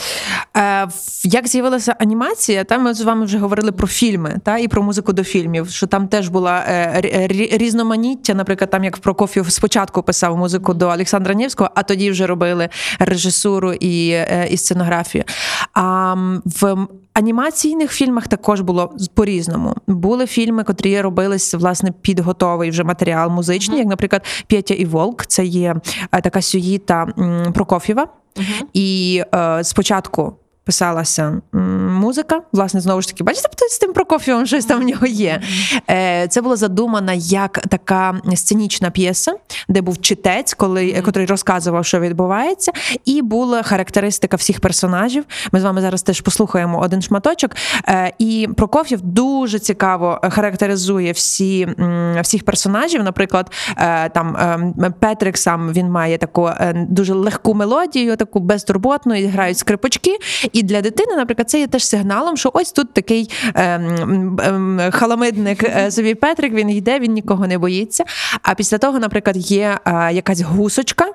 Е, 0.57 0.87
Як 1.23 1.47
з'явилася 1.47 1.95
анімація, 1.99 2.63
та 2.63 2.77
ми 2.77 2.93
з 2.93 3.01
вами 3.01 3.25
вже 3.25 3.37
говорили 3.37 3.71
про 3.71 3.87
фільми 3.87 4.39
та 4.43 4.57
і 4.57 4.67
про 4.67 4.83
музику 4.83 5.13
до 5.13 5.23
фільмів. 5.23 5.69
Що 5.69 5.87
там 5.87 6.07
теж 6.07 6.27
була 6.27 6.63
е, 6.67 7.27
різноманіття, 7.51 8.33
наприклад, 8.33 8.69
там 8.69 8.83
як 8.83 8.97
Прокоф'єв 8.97 9.51
спочатку 9.51 10.03
писав 10.03 10.37
музику 10.37 10.73
до 10.73 10.87
Олександра 10.87 11.35
Невського, 11.35 11.69
а 11.75 11.83
тоді 11.83 12.11
вже 12.11 12.27
робили 12.27 12.69
режисуру 12.99 13.73
і, 13.73 14.07
і 14.49 14.57
сценографію. 14.57 15.23
А 15.73 16.15
в 16.45 16.87
анімаційних 17.17 17.91
фільмах 17.91 18.27
також 18.27 18.61
було 18.61 18.95
по-різному. 19.13 19.75
Були 19.87 20.27
фільми, 20.27 20.63
котрі 20.63 21.01
робились 21.01 21.53
власне 21.53 21.91
під 22.01 22.19
готовий 22.19 22.69
вже 22.69 22.83
матеріал 22.83 23.29
музичний, 23.29 23.77
mm-hmm. 23.77 23.81
як, 23.81 23.89
наприклад, 23.89 24.25
П'ятя 24.67 24.83
і 24.83 24.85
Волк. 24.85 25.25
Це 25.25 25.45
є 25.45 25.75
е, 26.11 26.21
така 26.21 26.41
сюїта 26.41 27.07
Прокоф'єва. 27.53 28.03
Mm-hmm. 28.35 28.63
І 28.73 29.23
е, 29.35 29.63
спочатку 29.63 30.33
писалася 30.67 31.41
музика. 31.91 32.41
Власне, 32.51 32.81
знову 32.81 33.01
ж 33.01 33.07
таки, 33.07 33.23
бачите, 33.23 33.49
з 33.69 33.79
тим 33.79 33.93
Прокоф'євим 33.93 34.45
щось 34.45 34.65
там 34.65 34.81
в 34.81 34.83
нього 34.83 35.07
є. 35.07 35.41
Е, 35.89 36.27
це 36.27 36.41
було 36.41 36.55
задумано 36.55 37.11
як 37.15 37.59
така 37.69 38.21
сценічна 38.35 38.89
п'єса, 38.89 39.33
де 39.69 39.81
був 39.81 40.01
читець, 40.01 40.53
коли 40.53 41.01
котрий 41.01 41.25
розказував, 41.25 41.85
що 41.85 41.99
відбувається, 41.99 42.71
і 43.05 43.21
була 43.21 43.63
характеристика 43.63 44.37
всіх 44.37 44.59
персонажів. 44.59 45.25
Ми 45.51 45.59
з 45.59 45.63
вами 45.63 45.81
зараз 45.81 46.03
теж 46.03 46.21
послухаємо 46.21 46.79
один 46.79 47.01
шматочок. 47.01 47.51
Е, 47.87 48.13
і 48.19 48.49
Прокоф'єв 48.57 49.01
дуже 49.01 49.59
цікаво 49.59 50.19
характеризує 50.23 51.11
всі 51.11 51.67
всіх 52.21 52.45
персонажів. 52.45 53.03
Наприклад, 53.03 53.51
е, 53.77 54.09
там 54.09 54.73
Петрик 54.99 55.37
сам 55.37 55.73
він 55.73 55.89
має 55.91 56.17
таку 56.17 56.49
дуже 56.75 57.13
легку 57.13 57.53
мелодію, 57.53 58.15
таку 58.15 58.39
безтурботну, 58.39 59.15
і 59.15 59.25
грають 59.25 59.57
скрипочки. 59.57 60.17
І 60.57 60.63
для 60.63 60.81
дитини, 60.81 61.15
наприклад, 61.15 61.49
це 61.49 61.59
є 61.59 61.67
теж 61.67 61.85
сигналом, 61.85 62.37
що 62.37 62.51
ось 62.53 62.71
тут 62.71 62.93
такий 62.93 63.29
ем, 63.55 64.39
ем, 64.43 64.79
халамидник 64.91 65.63
е, 65.63 65.91
собі 65.91 66.15
Петрик, 66.15 66.53
він 66.53 66.69
йде, 66.69 66.99
він 66.99 67.13
нікого 67.13 67.47
не 67.47 67.57
боїться. 67.57 68.03
А 68.41 68.53
після 68.55 68.77
того, 68.77 68.99
наприклад, 68.99 69.37
є 69.51 69.79
е, 69.85 70.13
якась 70.13 70.41
гусочка 70.41 71.05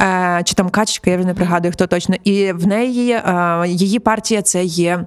е, 0.00 0.42
чи 0.44 0.54
там 0.54 0.70
качечка, 0.70 1.10
я 1.10 1.16
вже 1.16 1.26
не 1.26 1.34
пригадую, 1.34 1.72
хто 1.72 1.86
точно, 1.86 2.16
і 2.24 2.52
в 2.52 2.66
неї 2.66 3.10
е, 3.12 3.64
її 3.66 3.98
партія 3.98 4.42
це 4.42 4.64
є. 4.64 5.04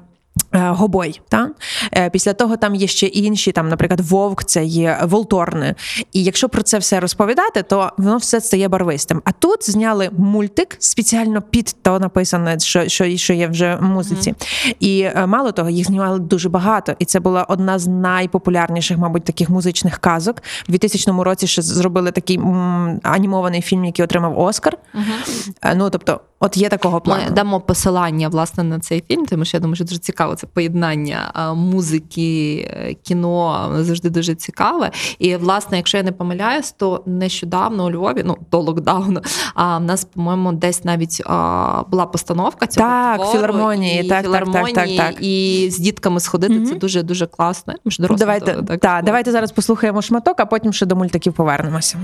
Е, 0.56 0.70
гобой, 0.70 1.22
та 1.30 1.50
е, 1.94 2.10
після 2.10 2.34
того 2.34 2.58
там 2.58 2.76
є 2.76 2.88
ще 2.88 3.06
інші, 3.06 3.52
там, 3.52 3.70
наприклад, 3.70 4.00
вовк, 4.00 4.44
це 4.44 4.66
є 4.66 5.00
волторне. 5.04 5.76
І 6.14 6.24
якщо 6.24 6.50
про 6.50 6.62
це 6.62 6.78
все 6.78 7.00
розповідати, 7.00 7.64
то 7.64 7.92
воно 7.98 8.18
все 8.18 8.42
стає 8.42 8.68
барвистим. 8.68 9.22
А 9.26 9.32
тут 9.32 9.70
зняли 9.70 10.10
мультик 10.18 10.76
спеціально 10.80 11.42
під 11.42 11.76
то 11.82 12.00
написане, 12.00 12.60
що 12.60 12.88
що, 12.88 13.18
що 13.18 13.34
є 13.34 13.48
вже 13.48 13.76
в 13.76 13.84
музиці. 13.84 14.32
Mm-hmm. 14.32 14.76
І 14.80 15.02
е, 15.02 15.28
мало 15.28 15.52
того, 15.52 15.70
їх 15.70 15.88
знімали 15.88 16.20
дуже 16.20 16.50
багато. 16.50 16.94
І 17.00 17.06
це 17.06 17.20
була 17.20 17.44
одна 17.44 17.80
з 17.80 17.88
найпопулярніших, 17.88 18.98
мабуть, 18.98 19.24
таких 19.24 19.50
музичних 19.50 19.98
казок. 19.98 20.44
У 20.70 20.72
2000 20.72 21.24
році 21.24 21.48
ще 21.48 21.62
зробили 21.62 22.12
такий 22.12 22.38
м, 22.38 23.00
анімований 23.04 23.62
фільм, 23.62 23.86
який 23.86 24.06
отримав 24.06 24.40
Оскар. 24.40 24.78
Mm-hmm. 24.96 25.74
Ну 25.76 25.90
тобто. 25.90 26.22
От 26.40 26.58
є 26.58 26.70
такого 26.70 27.02
плану. 27.02 27.24
Ми 27.26 27.32
дамо 27.32 27.62
посилання 27.62 28.30
власне 28.30 28.64
на 28.64 28.80
цей 28.80 29.04
фільм, 29.08 29.26
тому 29.26 29.46
що 29.46 29.58
я 29.58 29.62
думаю, 29.62 29.76
що 29.76 29.86
дуже 29.86 30.00
цікаво 30.00 30.36
це 30.38 30.48
поєднання 30.48 31.54
музики, 31.56 32.58
е, 32.70 32.94
кіно 32.94 33.70
завжди 33.80 34.10
дуже 34.10 34.36
цікаве. 34.36 34.92
І 35.20 35.36
власне, 35.36 35.78
якщо 35.78 35.98
я 35.98 36.04
не 36.04 36.12
помиляюсь, 36.12 36.72
то 36.72 37.04
нещодавно 37.06 37.86
у 37.86 37.92
Львові, 37.92 38.24
ну 38.26 38.38
до 38.52 38.60
локдауну, 38.60 39.22
а 39.56 39.78
в 39.78 39.84
нас, 39.84 40.06
по-моєму, 40.06 40.54
десь 40.54 40.86
навіть 40.86 41.22
а, 41.26 41.84
була 41.92 42.06
постановка 42.06 42.68
цього 42.68 42.88
так, 42.88 43.16
твору, 43.16 43.32
філармонії, 43.32 44.04
і 44.04 44.10
так, 44.10 44.24
філармонії, 44.24 44.74
так, 44.74 44.88
так, 44.88 44.98
так, 44.98 45.16
і 45.22 45.68
з 45.72 45.80
дітками 45.80 46.20
сходити. 46.20 46.54
Mm-hmm. 46.54 46.66
Це 46.66 46.76
дуже 46.76 47.04
дуже 47.04 47.26
класно. 47.26 47.74
Давайте 48.00 48.54
так, 48.54 48.80
так, 48.80 49.06
давайте 49.06 49.32
зараз 49.32 49.52
послухаємо 49.52 50.02
шматок, 50.02 50.40
а 50.40 50.46
потім 50.46 50.74
ще 50.74 50.86
до 50.86 50.96
мультиків 50.96 51.34
повернемося. 51.34 51.98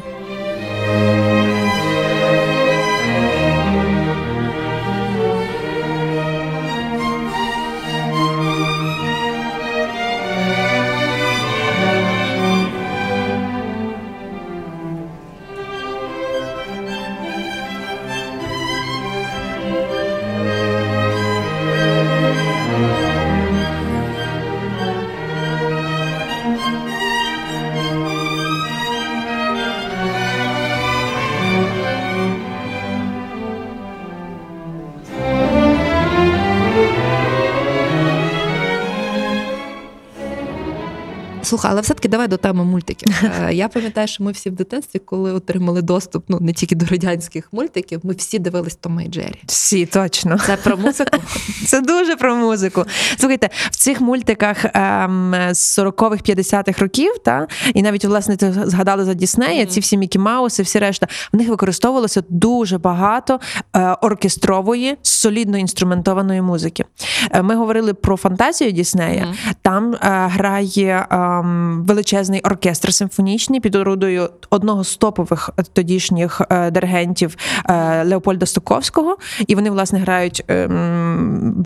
Слухай, 41.53 41.71
але 41.71 41.81
все-таки 41.81 42.07
давай 42.07 42.27
до 42.27 42.37
теми 42.37 42.63
мультиків. 42.63 43.13
Е, 43.41 43.53
я 43.53 43.67
пам'ятаю, 43.67 44.07
що 44.07 44.23
ми 44.23 44.31
всі 44.31 44.49
в 44.49 44.53
дитинстві, 44.53 44.99
коли 44.99 45.33
отримали 45.33 45.81
доступ, 45.81 46.25
ну 46.27 46.37
не 46.41 46.53
тільки 46.53 46.75
до 46.75 46.85
радянських 46.85 47.49
мультиків, 47.51 47.99
ми 48.03 48.13
всі 48.13 48.39
дивились 48.39 48.75
Тома 48.75 49.01
і 49.01 49.07
Джері. 49.07 49.41
Всі 49.45 49.85
точно. 49.85 50.39
Це 50.45 50.57
про 50.57 50.77
музику. 50.77 51.17
Це 51.67 51.81
дуже 51.81 52.15
про 52.15 52.35
музику. 52.35 52.85
Слухайте, 53.17 53.49
в 53.71 53.75
цих 53.75 54.01
мультиках 54.01 54.65
ем, 54.65 55.35
з 55.51 55.79
40-х, 55.79 56.31
50-х 56.31 56.81
років, 56.81 57.13
та 57.25 57.47
і 57.73 57.81
навіть 57.81 58.05
власне 58.05 58.37
ти 58.37 58.53
згадали 58.53 59.05
за 59.05 59.13
Діснея, 59.13 59.63
mm-hmm. 59.63 59.69
ці 59.69 59.79
всі 59.79 59.97
Мікі 59.97 60.19
Мауси, 60.19 60.63
всі 60.63 60.79
решта, 60.79 61.07
в 61.33 61.37
них 61.37 61.47
використовувалося 61.47 62.23
дуже 62.29 62.77
багато 62.77 63.39
е, 63.75 63.97
оркестрової, 64.01 64.97
солідно 65.01 65.57
інструментованої 65.57 66.41
музики. 66.41 66.85
Е, 67.31 67.41
ми 67.41 67.55
говорили 67.55 67.93
про 67.93 68.17
фантазію 68.17 68.71
Діснея. 68.71 69.23
Mm-hmm. 69.23 69.55
Там 69.61 69.95
грає. 70.01 71.07
Ем, 71.43 71.83
величезний 71.87 72.41
оркестр 72.41 72.93
симфонічний 72.93 73.59
під 73.59 73.75
орудою 73.75 74.29
одного 74.49 74.83
з 74.83 74.97
топових 74.97 75.49
тодішніх 75.73 76.41
е, 76.49 76.71
диригентів 76.71 77.35
е, 77.69 78.03
Леопольда 78.03 78.45
Стуковського, 78.45 79.17
і 79.47 79.55
вони 79.55 79.69
власне 79.69 79.99
грають 79.99 80.43
ем, 80.47 81.65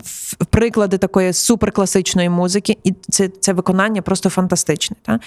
приклади 0.50 0.98
такої 0.98 1.32
суперкласичної 1.32 2.28
музики, 2.28 2.76
і 2.84 2.94
це 3.10 3.28
це 3.28 3.52
виконання 3.52 4.02
просто 4.02 4.30
фантастичне. 4.30 4.96
Та? 5.02 5.20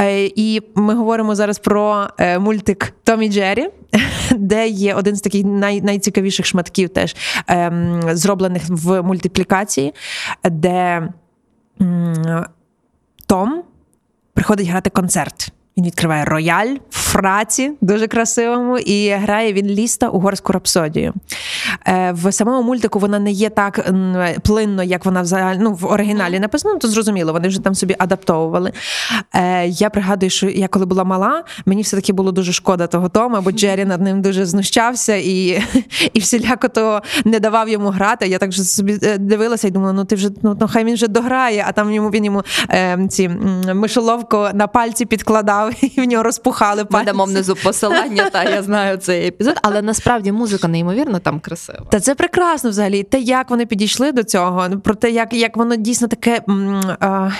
Е, 0.00 0.26
і 0.36 0.60
ми 0.74 0.94
говоримо 0.94 1.34
зараз 1.34 1.58
про 1.58 2.08
мультик 2.40 2.92
Томі 3.04 3.28
Джері, 3.28 3.68
де 4.30 4.68
є 4.68 4.94
один 4.94 5.16
з 5.16 5.20
таких 5.20 5.44
най, 5.44 5.80
найцікавіших 5.80 6.46
шматків, 6.46 6.88
теж 6.88 7.16
ем, 7.46 8.00
зроблених 8.12 8.62
в 8.68 9.02
мультиплікації, 9.02 9.94
де 10.44 11.08
Том 13.26 13.62
приходить 14.34 14.68
грати 14.68 14.90
концерт. 14.90 15.52
Він 15.76 15.84
відкриває 15.84 16.24
рояль 16.24 16.74
в 16.90 16.98
фраці, 16.98 17.72
дуже 17.80 18.06
красивому, 18.06 18.78
і 18.78 19.10
грає 19.10 19.52
він 19.52 19.66
ліста 19.66 20.08
угорську 20.08 20.52
рапсодію. 20.52 21.12
Е, 21.86 22.12
в 22.12 22.32
самому 22.32 22.62
мультику 22.62 22.98
вона 22.98 23.18
не 23.18 23.30
є 23.30 23.50
так 23.50 23.90
плинно, 24.42 24.82
як 24.82 25.04
вона 25.04 25.22
взагалі 25.22 25.58
ну, 25.60 25.72
в 25.72 25.86
оригіналі 25.86 26.40
написано, 26.40 26.78
то 26.78 26.88
зрозуміло, 26.88 27.32
вони 27.32 27.48
вже 27.48 27.60
там 27.60 27.74
собі 27.74 27.96
адаптовували. 27.98 28.72
Е, 29.34 29.66
я 29.66 29.90
пригадую, 29.90 30.30
що 30.30 30.48
я 30.48 30.68
коли 30.68 30.86
була 30.86 31.04
мала, 31.04 31.44
мені 31.66 31.82
все-таки 31.82 32.12
було 32.12 32.32
дуже 32.32 32.52
шкода 32.52 32.86
того 32.86 33.08
Тома, 33.08 33.40
бо 33.40 33.52
Джері 33.52 33.84
над 33.84 34.00
ним 34.00 34.22
дуже 34.22 34.46
знущався 34.46 35.14
і 35.14 35.62
і 36.12 36.20
всіляко 36.20 36.68
то 36.68 37.02
не 37.24 37.40
давав 37.40 37.68
йому 37.68 37.88
грати. 37.88 38.26
Я 38.26 38.38
так 38.38 38.52
же 38.52 38.64
собі 38.64 38.98
е, 39.02 39.18
дивилася 39.18 39.68
і 39.68 39.70
думала, 39.70 39.92
ну 39.92 40.04
ти 40.04 40.14
вже 40.14 40.30
ну, 40.42 40.56
ну 40.60 40.68
хай 40.72 40.84
він 40.84 40.94
вже 40.94 41.08
дограє, 41.08 41.64
а 41.68 41.72
там 41.72 41.92
йому 41.92 42.10
він 42.10 42.24
йому 42.24 42.42
ці 43.08 43.28
мишоловку 43.74 44.48
на 44.54 44.66
пальці 44.66 45.06
підкладав, 45.06 45.61
і 45.80 46.00
в 46.00 46.04
нього 46.04 46.22
розпухали 46.22 46.84
пальці 46.84 47.06
Ми 47.06 47.12
дамо 47.12 47.24
внизу 47.24 47.56
посилання, 47.56 48.30
та 48.30 48.44
я 48.44 48.62
знаю 48.62 48.96
цей 48.96 49.26
епізод, 49.28 49.58
але 49.62 49.82
насправді 49.82 50.32
музика 50.32 50.68
неймовірно 50.68 51.18
там 51.18 51.40
красива. 51.40 51.86
Та 51.90 52.00
це 52.00 52.14
прекрасно 52.14 52.70
взагалі. 52.70 53.02
Те, 53.02 53.20
як 53.20 53.50
вони 53.50 53.66
підійшли 53.66 54.12
до 54.12 54.24
цього, 54.24 54.70
про 54.84 54.94
те, 54.94 55.10
як, 55.10 55.32
як 55.32 55.56
воно 55.56 55.76
дійсно 55.76 56.08
таке. 56.08 56.42
А, 57.00 57.30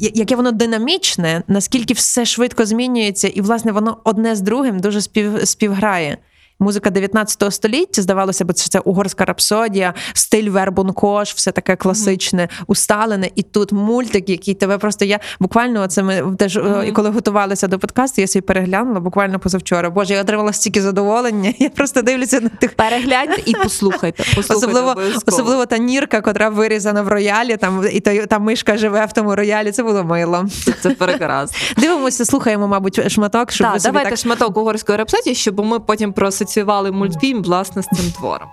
Яке 0.00 0.36
воно 0.36 0.52
динамічне, 0.52 1.42
наскільки 1.48 1.94
все 1.94 2.24
швидко 2.24 2.66
змінюється, 2.66 3.28
і 3.28 3.40
власне 3.40 3.72
воно 3.72 3.98
одне 4.04 4.36
з 4.36 4.40
другим 4.40 4.80
дуже 4.80 5.00
спів, 5.00 5.32
співграє. 5.44 6.18
Музика 6.60 6.90
19 6.90 7.54
століття, 7.54 8.02
здавалося 8.02 8.44
б, 8.44 8.52
це 8.52 8.78
угорська 8.78 9.24
рапсодія, 9.24 9.94
стиль 10.12 10.50
вербункош, 10.50 11.34
все 11.34 11.52
таке 11.52 11.76
класичне, 11.76 12.48
усталене. 12.66 13.30
І 13.34 13.42
тут 13.42 13.72
мультик, 13.72 14.28
який 14.28 14.54
тебе 14.54 14.78
просто 14.78 15.04
я 15.04 15.20
буквально 15.40 15.82
оце 15.82 16.02
ми 16.02 16.36
теж 16.38 16.56
е, 16.56 16.84
і 16.86 16.92
коли 16.92 17.10
готувалися 17.10 17.68
до 17.68 17.78
подкасту, 17.78 18.20
я 18.20 18.26
собі 18.26 18.40
переглянула 18.40 19.00
буквально 19.00 19.38
позавчора. 19.38 19.90
Боже, 19.90 20.14
я 20.14 20.20
отримала 20.20 20.52
стільки 20.52 20.82
задоволення. 20.82 21.52
Я 21.58 21.68
просто 21.68 22.02
дивлюся 22.02 22.40
на 22.40 22.48
тих 22.48 22.74
Перегляньте 22.74 23.42
і 23.46 23.54
послухайте. 23.62 24.24
послухайте 24.36 24.54
Особливо, 24.54 24.90
обов'язково. 24.90 25.22
особливо 25.26 25.66
та 25.66 25.78
нірка, 25.78 26.20
котра 26.20 26.48
вирізана 26.48 27.02
в 27.02 27.08
роялі, 27.08 27.56
там 27.56 27.84
і 27.92 28.00
та, 28.00 28.26
та 28.26 28.38
мишка 28.38 28.76
живе 28.76 29.06
в 29.06 29.12
тому 29.12 29.34
роялі. 29.34 29.70
Це 29.70 29.82
було 29.82 30.04
мило. 30.04 30.46
Це, 30.64 30.72
це 30.82 30.90
прекрасно. 30.90 31.58
Дивимося, 31.76 32.24
слухаємо, 32.24 32.68
мабуть, 32.68 33.12
шматок, 33.12 33.52
щоб 33.52 33.72
ви 33.72 33.80
собі 33.80 33.92
давайте 33.92 34.10
так... 34.10 34.18
шматок 34.18 34.56
угорської 34.56 34.98
рапсодії, 34.98 35.34
щоб 35.34 35.64
ми 35.64 35.80
потім 35.80 36.12
проасоціювали 36.48 36.90
мультфільм 36.90 37.42
власне 37.42 37.82
з 37.82 37.86
цим 37.86 38.12
твором. 38.12 38.48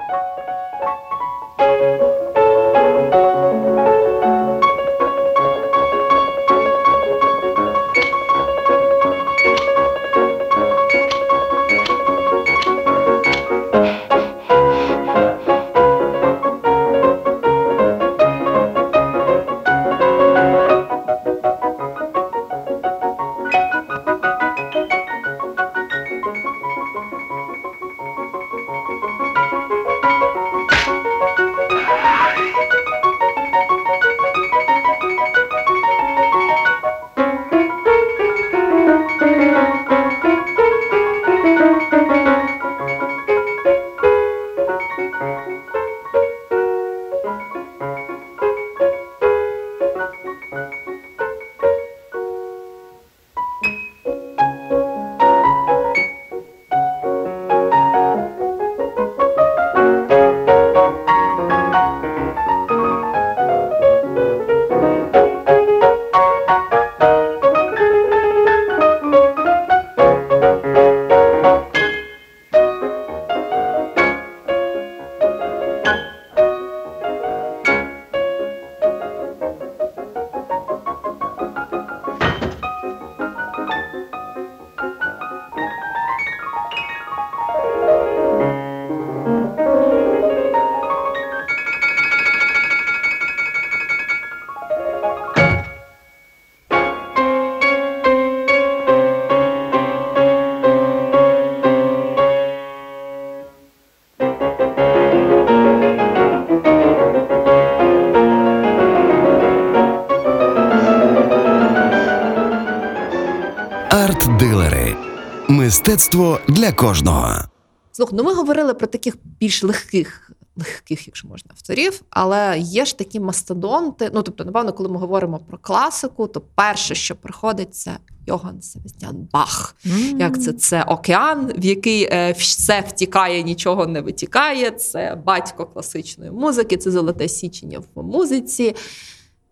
Мистецтво 115.96 116.40
для 116.48 116.72
кожного. 116.72 117.50
Слух, 117.92 118.10
ну 118.14 118.24
ми 118.24 118.34
говорили 118.34 118.74
про 118.74 118.88
таких 118.88 119.18
більш 119.40 119.64
легких, 119.64 120.32
легких, 120.56 121.08
якщо 121.08 121.28
можна, 121.28 121.52
авторів, 121.54 122.02
але 122.10 122.60
є 122.60 122.86
ж 122.86 122.98
такі 122.98 123.20
мастодонти. 123.20 124.12
Ну 124.14 124.22
тобто, 124.22 124.46
напевно, 124.46 124.74
коли 124.74 124.90
ми 124.90 124.98
говоримо 124.98 125.40
про 125.40 125.58
класику, 125.58 126.28
то 126.28 126.42
перше, 126.56 126.96
що 126.96 127.16
приходить, 127.16 127.76
це 127.76 127.98
Йоган 128.28 128.62
Себастьян 128.62 129.28
Бах. 129.34 129.76
М. 129.86 130.20
Як 130.20 130.42
це? 130.42 130.54
Це 130.54 130.84
океан, 130.84 131.54
в 131.58 131.66
який 131.66 132.04
е, 132.12 132.32
все 132.32 132.82
втікає, 132.82 133.44
нічого 133.44 133.88
не 133.88 134.02
витікає. 134.02 134.72
Це 134.72 135.22
батько 135.26 135.66
класичної 135.66 136.32
музики, 136.32 136.78
це 136.78 136.92
золоте 136.92 137.28
січення 137.28 137.80
в 137.96 138.04
музиці. 138.04 138.76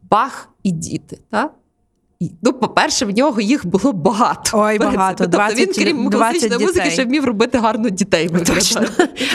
Бах 0.02 0.50
і 0.64 0.72
діти. 0.72 1.20
Та? 1.30 1.50
Ну, 2.42 2.54
по-перше, 2.54 3.06
в 3.06 3.10
нього 3.10 3.42
їх 3.42 3.66
було 3.66 3.94
багато. 3.94 4.52
Ой, 4.54 4.76
В 4.76 4.78
принципі. 4.78 4.98
багато. 4.98 5.24
Тобто 5.24 5.38
20 5.38 5.60
він, 5.60 5.74
крім 5.74 6.10
20 6.10 6.40
класичної 6.40 6.66
музики, 6.66 6.92
ще 6.92 7.06
вмів 7.06 7.26
робити 7.26 7.58
гарно 7.58 7.90
дітей. 7.90 8.30
Точно. 8.46 8.82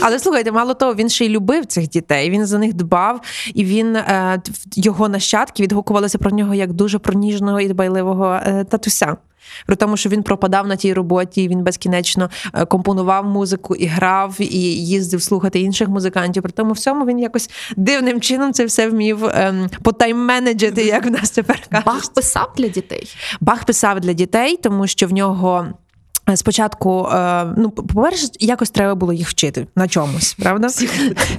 Але 0.00 0.18
слухайте, 0.18 0.52
мало 0.52 0.74
того, 0.74 0.94
він 0.94 1.08
ще 1.08 1.24
й 1.26 1.28
любив 1.28 1.66
цих 1.66 1.88
дітей. 1.88 2.30
Він 2.30 2.46
за 2.46 2.58
них 2.58 2.74
дбав, 2.74 3.20
і 3.54 3.64
він 3.64 3.96
е, 3.96 4.42
його 4.74 5.08
нащадки 5.08 5.62
відгукувалися 5.62 6.18
про 6.18 6.30
нього 6.30 6.54
як 6.54 6.72
дуже 6.72 6.98
проніжного 6.98 7.60
і 7.60 7.68
дбайливого 7.68 8.40
е, 8.46 8.64
татуся. 8.70 9.16
При 9.66 9.76
тому, 9.76 9.96
що 9.96 10.08
він 10.08 10.22
пропадав 10.22 10.66
на 10.66 10.76
тій 10.76 10.92
роботі, 10.92 11.48
він 11.48 11.64
безкінечно 11.64 12.30
е, 12.54 12.64
компонував 12.64 13.24
музику 13.24 13.74
і 13.74 13.86
грав, 13.86 14.36
і 14.38 14.86
їздив 14.86 15.22
слухати 15.22 15.60
інших 15.60 15.88
музикантів. 15.88 16.42
При 16.42 16.52
тому 16.52 16.72
всьому 16.72 17.06
він 17.06 17.18
якось 17.18 17.50
дивним 17.76 18.20
чином 18.20 18.52
це 18.52 18.64
все 18.64 18.88
вмів 18.88 19.24
ем, 19.24 19.68
потайм-менеджити, 19.82 20.80
як 20.80 21.06
в 21.06 21.10
нас 21.10 21.30
тепер 21.30 21.60
кажуть. 21.70 21.86
Бах 21.86 22.12
писав 22.14 22.52
для 22.56 22.68
дітей. 22.68 23.08
Бах 23.40 23.64
писав 23.64 24.00
для 24.00 24.12
дітей, 24.12 24.56
тому 24.62 24.86
що 24.86 25.06
в 25.06 25.12
нього. 25.12 25.66
Спочатку, 26.36 27.08
е, 27.12 27.44
ну, 27.56 27.70
по-перше, 27.70 28.28
якось 28.40 28.70
треба 28.70 28.94
було 28.94 29.12
їх 29.12 29.28
вчити 29.28 29.66
на 29.76 29.88
чомусь, 29.88 30.36
правда? 30.42 30.66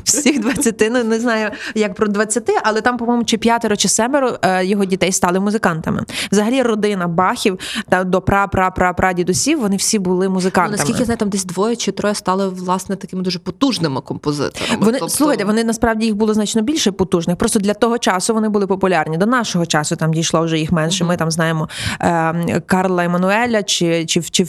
Всіх 0.03 0.39
20, 0.39 0.89
ну 0.91 1.03
не 1.03 1.19
знаю, 1.19 1.51
як 1.75 1.95
про 1.95 2.07
20, 2.07 2.49
але 2.63 2.81
там, 2.81 2.97
по-моєму, 2.97 3.23
чи 3.23 3.37
п'ятеро, 3.37 3.75
чи 3.75 3.89
семеро 3.89 4.37
е, 4.41 4.65
його 4.65 4.85
дітей 4.85 5.11
стали 5.11 5.39
музикантами. 5.39 6.03
Взагалі, 6.31 6.61
родина 6.61 7.07
бахів 7.07 7.59
та 7.89 8.03
до 8.03 8.19
пра-пра-пра-прадідусів, 8.19 9.59
вони 9.59 9.75
всі 9.75 9.99
були 9.99 10.29
Ну, 10.29 10.77
наскільки 10.77 10.99
я 10.99 11.05
знаю, 11.05 11.17
там 11.17 11.29
десь 11.29 11.45
двоє 11.45 11.75
чи 11.75 11.91
троє 11.91 12.15
стали 12.15 12.49
власне 12.49 12.95
такими 12.95 13.23
дуже 13.23 13.39
потужними 13.39 14.01
композиторами. 14.01 14.85
Вони 14.85 14.99
Тобто- 14.99 15.15
слухайте, 15.15 15.45
вони 15.45 15.63
насправді 15.63 16.05
їх 16.05 16.15
було 16.15 16.33
значно 16.33 16.61
більше 16.61 16.91
потужних. 16.91 17.37
Просто 17.37 17.59
для 17.59 17.73
того 17.73 17.97
часу 17.97 18.33
вони 18.33 18.49
були 18.49 18.67
популярні. 18.67 19.17
До 19.17 19.25
нашого 19.25 19.65
часу 19.65 19.95
там 19.95 20.13
дійшло 20.13 20.41
вже 20.41 20.59
їх 20.59 20.71
менше. 20.71 21.03
Ми 21.03 21.17
там 21.17 21.31
знаємо 21.31 21.69
е, 22.01 22.61
Карла 22.65 23.03
Еммануеля, 23.03 23.63
чи, 23.63 24.05
чи, 24.05 24.21
чи 24.21 24.45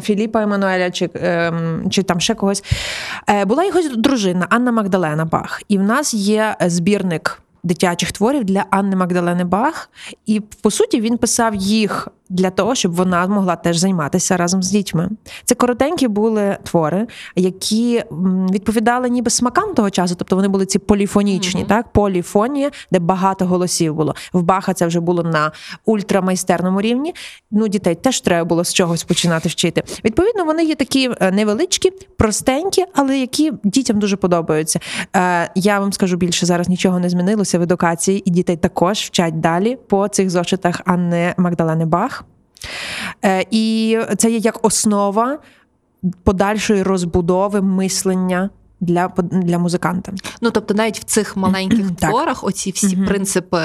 Філіпа 0.00 0.42
Еммануеля, 0.42 0.90
чи, 0.90 1.10
е, 1.16 1.52
чи 1.90 2.02
там 2.02 2.20
ще 2.20 2.34
когось. 2.34 2.64
Е, 3.30 3.44
була 3.44 3.64
його 3.64 3.80
дружина 3.96 4.46
Анна 4.50 4.72
Магдалена 4.72 5.24
Бах. 5.24 5.62
І 5.68 5.78
в 5.78 5.82
нас 5.82 6.14
є 6.14 6.56
збірник. 6.60 7.42
Дитячих 7.62 8.12
творів 8.12 8.44
для 8.44 8.64
Анни 8.70 8.96
Магдалени 8.96 9.44
Бах, 9.44 9.90
і 10.26 10.40
по 10.40 10.70
суті 10.70 11.00
він 11.00 11.18
писав 11.18 11.54
їх 11.54 12.08
для 12.28 12.50
того, 12.50 12.74
щоб 12.74 12.94
вона 12.94 13.26
могла 13.26 13.56
теж 13.56 13.76
займатися 13.76 14.36
разом 14.36 14.62
з 14.62 14.70
дітьми. 14.70 15.08
Це 15.44 15.54
коротенькі 15.54 16.08
були 16.08 16.56
твори, 16.62 17.06
які 17.36 18.02
відповідали 18.52 19.08
ніби 19.10 19.30
смакам 19.30 19.74
того 19.74 19.90
часу, 19.90 20.14
тобто 20.18 20.36
вони 20.36 20.48
були 20.48 20.66
ці 20.66 20.78
поліфонічні, 20.78 21.60
Мгм. 21.60 21.68
так 21.68 21.92
поліфонія, 21.92 22.70
де 22.92 22.98
багато 22.98 23.46
голосів 23.46 23.94
було. 23.94 24.14
В 24.32 24.42
Баха 24.42 24.74
це 24.74 24.86
вже 24.86 25.00
було 25.00 25.22
на 25.22 25.52
ультрамайстерному 25.84 26.80
рівні. 26.80 27.14
Ну, 27.50 27.68
дітей 27.68 27.94
теж 27.94 28.20
треба 28.20 28.44
було 28.44 28.64
з 28.64 28.74
чогось 28.74 29.04
починати 29.04 29.48
вчити. 29.48 29.82
Відповідно, 30.04 30.44
вони 30.44 30.64
є 30.64 30.74
такі 30.74 31.10
е, 31.20 31.30
невеличкі, 31.30 31.90
простенькі, 32.16 32.84
але 32.94 33.18
які 33.18 33.52
дітям 33.64 33.98
дуже 33.98 34.16
подобаються. 34.16 34.80
Е, 35.16 35.50
Я 35.54 35.80
вам 35.80 35.92
скажу 35.92 36.16
більше, 36.16 36.46
зараз 36.46 36.68
нічого 36.68 36.98
не 36.98 37.08
змінилося 37.08 37.58
в 37.58 37.62
едукації, 37.62 38.22
і 38.24 38.30
дітей 38.30 38.56
також 38.56 38.98
вчать 38.98 39.40
далі 39.40 39.78
по 39.88 40.08
цих 40.08 40.30
зошитах 40.30 40.80
Анни 40.84 41.34
Магдалени 41.36 41.86
Бах. 41.86 42.17
Е, 43.24 43.46
І 43.50 43.98
це 44.18 44.30
є 44.30 44.36
як 44.38 44.66
основа 44.66 45.38
подальшої 46.24 46.82
розбудови 46.82 47.60
мислення 47.60 48.50
для, 48.80 49.08
для 49.18 49.58
музиканта. 49.58 50.12
Ну 50.40 50.50
тобто, 50.50 50.74
навіть 50.74 50.98
в 50.98 51.04
цих 51.04 51.36
маленьких 51.36 51.90
творах, 51.96 52.44
оці 52.44 52.70
всі 52.70 52.96
принципи. 52.96 53.62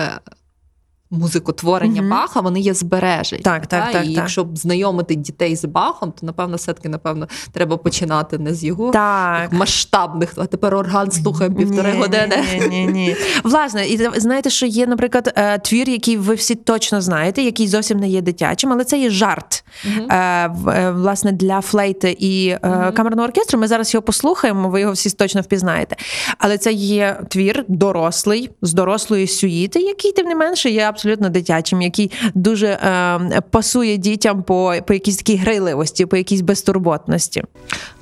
Музикотворення 1.13 2.01
Мгм. 2.01 2.11
Баха, 2.11 2.39
вони 2.39 2.59
є 2.59 2.73
збережені. 2.73 3.41
Так, 3.41 3.67
так, 3.67 3.85
Та? 3.85 3.91
так, 3.91 4.03
І 4.05 4.07
так. 4.07 4.17
якщо 4.17 4.47
знайомити 4.55 5.15
дітей 5.15 5.55
з 5.55 5.65
Бахом, 5.65 6.11
то 6.11 6.25
напевно, 6.25 6.55
все-таки 6.55 6.89
напевно 6.89 7.27
треба 7.51 7.77
починати 7.77 8.37
не 8.37 8.53
з 8.53 8.63
його 8.63 8.91
Так. 8.91 9.53
масштабних, 9.53 10.33
а 10.37 10.45
тепер 10.45 10.75
орган 10.75 11.11
слухаємо 11.11 11.55
півтори 11.55 11.93
Ні, 11.93 11.99
години. 11.99 12.43
Ні, 12.59 12.67
ні, 12.67 12.85
ні. 12.85 13.15
Власне, 13.43 13.87
і 13.87 14.09
знаєте, 14.15 14.49
що 14.49 14.65
є, 14.65 14.87
наприклад, 14.87 15.33
е, 15.35 15.59
твір, 15.59 15.89
який 15.89 16.17
ви 16.17 16.35
всі 16.35 16.55
точно 16.55 17.01
знаєте, 17.01 17.41
який 17.41 17.67
зовсім 17.67 17.99
не 17.99 18.09
є 18.09 18.21
дитячим, 18.21 18.71
але 18.73 18.83
це 18.83 18.99
є 18.99 19.09
жарт. 19.09 19.63
Е, 20.11 20.47
Власне, 20.95 21.31
для 21.31 21.61
флейти 21.61 22.15
і 22.19 22.55
Мгм. 22.63 22.93
камерного 22.93 23.27
оркестру. 23.27 23.59
Ми 23.59 23.67
зараз 23.67 23.93
його 23.93 24.01
послухаємо, 24.01 24.69
ви 24.69 24.81
його 24.81 24.93
всі 24.93 25.09
точно 25.09 25.41
впізнаєте. 25.41 25.95
Але 26.37 26.57
це 26.57 26.71
є 26.73 27.19
твір 27.29 27.65
дорослий 27.67 28.49
з 28.61 28.73
дорослої 28.73 29.27
сюїти, 29.27 29.79
який, 29.79 30.11
тим 30.11 30.27
не 30.27 30.35
менше, 30.35 30.69
є 30.69 30.81
абсолютно 30.81 31.02
дитячим, 31.29 31.81
який 31.81 32.11
дуже 32.33 32.67
е, 32.67 33.41
пасує 33.49 33.97
дітям 33.97 34.43
по, 34.43 34.75
по 34.87 34.93
якійсь 34.93 35.17
такій 35.17 35.35
грайливості, 35.35 36.05
по 36.05 36.17
якійсь 36.17 36.41
безтурботності. 36.41 37.43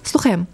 Слухаємо. 0.03 0.45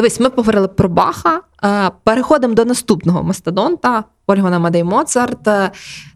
Дивись, 0.00 0.20
ми 0.20 0.30
поговорили 0.30 0.68
про 0.68 0.88
Баха. 0.88 1.40
Е, 1.64 1.90
Переходимо 2.04 2.54
до 2.54 2.64
наступного 2.64 3.22
мастодонта 3.22 4.04
Ольга 4.26 4.58
Мадей 4.58 4.84
Моцарт. 4.84 5.48
Е, 5.48 5.70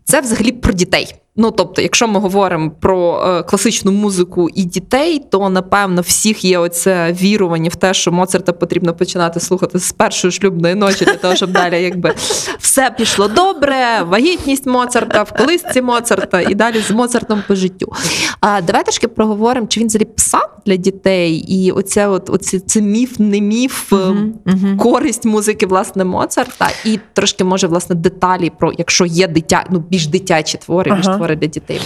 Це 0.04 0.20
взагалі 0.20 0.52
про 0.52 0.72
дітей. 0.72 1.14
Ну 1.36 1.50
тобто, 1.50 1.82
якщо 1.82 2.08
ми 2.08 2.20
говоримо 2.20 2.70
про 2.70 3.24
е, 3.26 3.42
класичну 3.42 3.92
музику 3.92 4.48
і 4.54 4.64
дітей, 4.64 5.22
то 5.30 5.50
напевно 5.50 6.00
всіх 6.00 6.44
є 6.44 6.58
оце 6.58 7.12
вірування 7.12 7.70
в 7.72 7.76
те, 7.76 7.94
що 7.94 8.12
Моцарта 8.12 8.52
потрібно 8.52 8.94
починати 8.94 9.40
слухати 9.40 9.78
з 9.78 9.92
першої 9.92 10.32
шлюбної 10.32 10.74
ночі, 10.74 11.04
для 11.04 11.16
того, 11.16 11.36
щоб 11.36 11.50
далі 11.52 11.82
якби 11.82 12.14
все 12.58 12.90
пішло 12.98 13.28
добре, 13.28 14.02
вагітність 14.02 14.66
Моцарта, 14.66 15.22
в 15.22 15.32
колисці 15.32 15.82
Моцарта 15.82 16.40
і 16.40 16.54
далі 16.54 16.80
з 16.80 16.90
Моцартом 16.90 17.42
по 17.48 17.54
життю. 17.54 17.92
А 18.40 18.60
давай 18.60 18.82
трошки 18.82 19.08
проговоримо, 19.08 19.66
чи 19.66 19.80
він 19.80 19.86
взагалі 19.86 20.08
писав 20.08 20.50
для 20.66 20.76
дітей, 20.76 21.34
і 21.36 21.70
оце 21.70 22.08
от 22.08 22.30
оці, 22.30 22.60
це 22.60 22.80
міф, 22.80 23.18
не 23.18 23.40
міф, 23.40 23.92
мгм. 23.92 24.78
користь 24.78 25.24
музики 25.24 25.66
власне 25.66 26.04
Моцарта, 26.04 26.68
і 26.84 26.98
трошки 27.12 27.44
може 27.44 27.66
власне 27.66 27.94
деталі 27.94 28.52
про 28.58 28.72
якщо 28.78 29.06
є 29.06 29.28
дитя, 29.28 29.64
ну 29.70 29.78
більш 29.78 30.06
дитячі 30.06 30.58
твори, 30.58 30.94
більш 30.94 31.06
Ага. 31.06 31.23
Твори 31.24 31.36
для 31.36 31.46
дітей. 31.46 31.80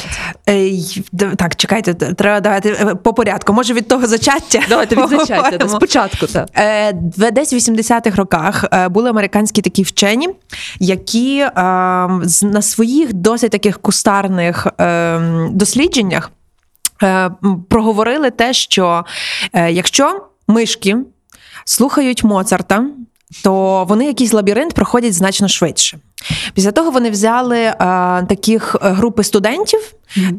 Так, 1.36 1.56
чекайте, 1.56 1.94
треба 1.94 2.40
давайте 2.40 2.70
е, 2.70 2.94
по 2.94 3.14
порядку. 3.14 3.52
Може 3.52 3.74
від 3.74 3.88
того 3.88 4.06
зачаття? 4.06 4.60
Давайте 4.68 4.96
відзначайте 4.96 5.34
поговоримо. 5.36 5.68
спочатку. 5.68 6.26
Так. 6.26 6.48
Е, 6.54 6.92
Десь 7.32 7.52
в 7.52 7.56
80-х 7.56 8.16
роках 8.16 8.64
е, 8.72 8.88
були 8.88 9.10
американські 9.10 9.62
такі 9.62 9.82
вчені, 9.82 10.28
які 10.80 11.38
е, 11.38 11.50
на 12.42 12.62
своїх 12.62 13.12
досить 13.12 13.50
таких 13.50 13.78
кустарних 13.78 14.66
е, 14.80 15.18
дослідженнях 15.50 16.30
е, 17.02 17.30
проговорили 17.68 18.30
те, 18.30 18.52
що 18.52 19.04
е, 19.52 19.72
якщо 19.72 20.26
мишки 20.48 20.96
слухають 21.64 22.24
Моцарта, 22.24 22.84
то 23.44 23.84
вони 23.88 24.06
якийсь 24.06 24.32
лабіринт 24.32 24.74
проходять 24.74 25.14
значно 25.14 25.48
швидше. 25.48 25.98
Після 26.54 26.72
того 26.72 26.90
вони 26.90 27.10
взяли 27.10 27.58
е, 27.58 27.74
таких 28.28 28.76
е, 28.82 28.88
групи 28.88 29.24
студентів, 29.24 29.80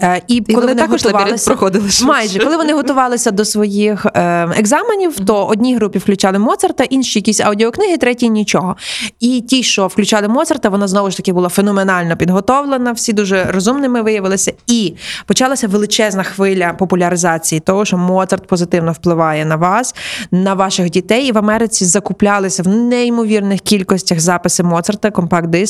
е, 0.02 0.22
і, 0.28 0.36
І 0.36 0.54
коли 0.54 0.68
вони 0.68 0.82
також 0.82 1.04
готувалися, 1.04 1.52
проходили 1.52 1.90
швидше. 1.90 2.06
майже 2.06 2.40
коли 2.40 2.58
вони 2.58 2.74
готувалися 2.74 3.32
до 3.32 3.46
своїх 3.46 4.06
е, 4.06 4.44
екзаменів, 4.58 5.20
то 5.26 5.46
одній 5.46 5.76
групі 5.76 6.00
включали 6.00 6.40
Моцарта, 6.40 6.84
інші 6.84 7.20
якісь 7.20 7.40
аудіокниги, 7.40 7.98
треті 7.98 8.30
нічого. 8.30 8.76
І 9.20 9.42
ті, 9.42 9.64
що 9.64 9.88
включали 9.88 10.28
Моцарта, 10.28 10.70
вона 10.70 10.88
знову 10.88 11.12
ж 11.12 11.18
таки 11.18 11.34
була 11.34 11.50
феноменально 11.50 12.18
підготовлена. 12.18 12.92
Всі 12.92 13.14
дуже 13.14 13.44
розумними 13.44 14.02
виявилися. 14.02 14.54
І 14.68 14.94
почалася 15.26 15.68
величезна 15.68 16.24
хвиля 16.24 16.74
популяризації 16.74 17.60
того, 17.60 17.86
що 17.86 17.98
Моцарт 17.98 18.48
позитивно 18.48 18.92
впливає 18.92 19.46
на 19.46 19.56
вас, 19.56 19.96
на 20.32 20.54
ваших 20.54 20.90
дітей. 20.90 21.28
І 21.28 21.32
в 21.32 21.38
Америці 21.38 21.86
закуплялися 21.86 22.64
в 22.64 22.68
неймовірних 22.68 23.60
кількостях 23.60 24.20
записи 24.20 24.64
Моцарта, 24.64 25.12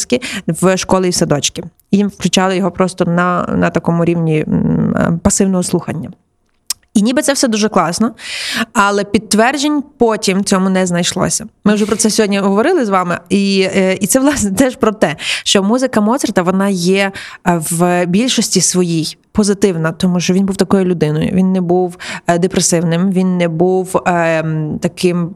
компакт-диски 0.06 0.22
в 0.48 0.78
школи 0.78 1.08
і 1.08 1.10
в 1.10 1.16
садочки. 1.16 1.64
Їм 1.92 2.08
включали 2.08 2.58
його 2.58 2.72
просто 2.72 3.06
на, 3.06 3.46
на 3.58 3.70
такому 3.70 4.06
рівні 4.06 4.38
е, 4.40 4.48
пасивного 5.24 5.64
слухання. 5.64 6.10
І 6.94 7.02
ніби 7.02 7.22
це 7.22 7.34
все 7.34 7.48
дуже 7.48 7.70
класно, 7.70 8.12
але 8.74 9.04
підтверджень 9.04 9.84
потім 9.98 10.44
цьому 10.44 10.70
не 10.70 10.86
знайшлося. 10.86 11.46
Ми 11.64 11.74
вже 11.74 11.86
про 11.86 11.96
це 11.96 12.10
сьогодні 12.10 12.40
говорили 12.40 12.86
з 12.86 12.90
вами, 12.90 13.20
і, 13.30 13.68
е, 13.76 13.94
і 14.02 14.08
це 14.08 14.20
власне 14.20 14.52
теж 14.52 14.76
про 14.76 14.92
те, 14.92 15.16
що 15.44 15.64
музика 15.64 16.02
Моцарта 16.02 16.42
вона 16.42 16.70
є 16.70 17.12
е, 17.48 17.62
в 17.72 18.06
більшості 18.06 18.62
своїй 18.62 19.18
позитивна, 19.32 19.92
тому 19.92 20.20
що 20.20 20.34
він 20.34 20.46
був 20.46 20.56
такою 20.56 20.86
людиною. 20.86 21.30
Він 21.34 21.52
не 21.52 21.62
був 21.62 21.98
е, 22.28 22.40
депресивним, 22.40 23.12
він 23.12 23.38
не 23.38 23.48
був 23.48 23.98
е, 24.08 24.44
таким 24.82 25.30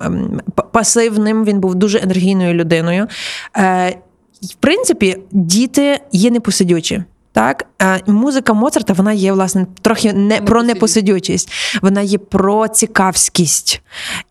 п- 0.56 0.64
пасивним, 0.72 1.46
він 1.46 1.60
був 1.60 1.76
дуже 1.76 2.00
енергійною 2.04 2.54
людиною. 2.54 3.08
Е, 3.58 3.98
в 4.52 4.54
принципі, 4.54 5.18
діти 5.32 6.00
є 6.12 6.32
непосидючі. 6.32 7.04
Так, 7.32 7.66
музика 8.08 8.54
Моцарта 8.54 8.94
вона 8.94 9.14
є 9.14 9.32
власне 9.32 9.66
трохи 9.82 10.14
не 10.14 10.42
про 10.42 10.64
непосидючість, 10.64 11.52
вона 11.82 12.02
є 12.02 12.18
про 12.18 12.68
цікавськість. 12.68 13.82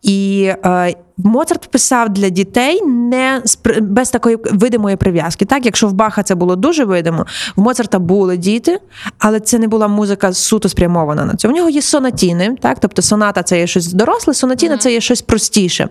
І 0.03 0.51
е, 0.65 0.95
Моцарт 1.17 1.71
писав 1.71 2.09
для 2.09 2.29
дітей 2.29 2.83
не 2.85 3.43
без 3.81 4.11
такої 4.11 4.37
видимої 4.53 4.97
прив'язки. 4.97 5.45
Так, 5.45 5.65
якщо 5.65 5.88
в 5.88 5.93
Баха 5.93 6.23
це 6.23 6.35
було 6.35 6.57
дуже 6.57 6.85
видимо, 6.85 7.27
в 7.57 7.61
Моцарта 7.61 7.99
були 7.99 8.37
діти, 8.37 8.81
але 9.19 9.41
це 9.41 9.59
не 9.59 9.69
була 9.69 9.88
музика 9.88 10.33
суто 10.33 10.69
спрямована 10.69 11.25
на 11.25 11.35
це. 11.35 11.49
У 11.49 11.51
нього 11.51 11.71
є 11.71 11.83
сонатіни, 11.83 12.57
так, 12.61 12.79
тобто 12.81 13.03
соната 13.03 13.43
це 13.43 13.59
є 13.59 13.67
щось 13.67 13.93
доросле, 13.93 14.35
сонатіна 14.35 14.79
це 14.79 14.93
є 14.93 15.01
щось 15.01 15.23
простіше. 15.23 15.88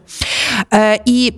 Е, 0.74 1.00
і 1.06 1.34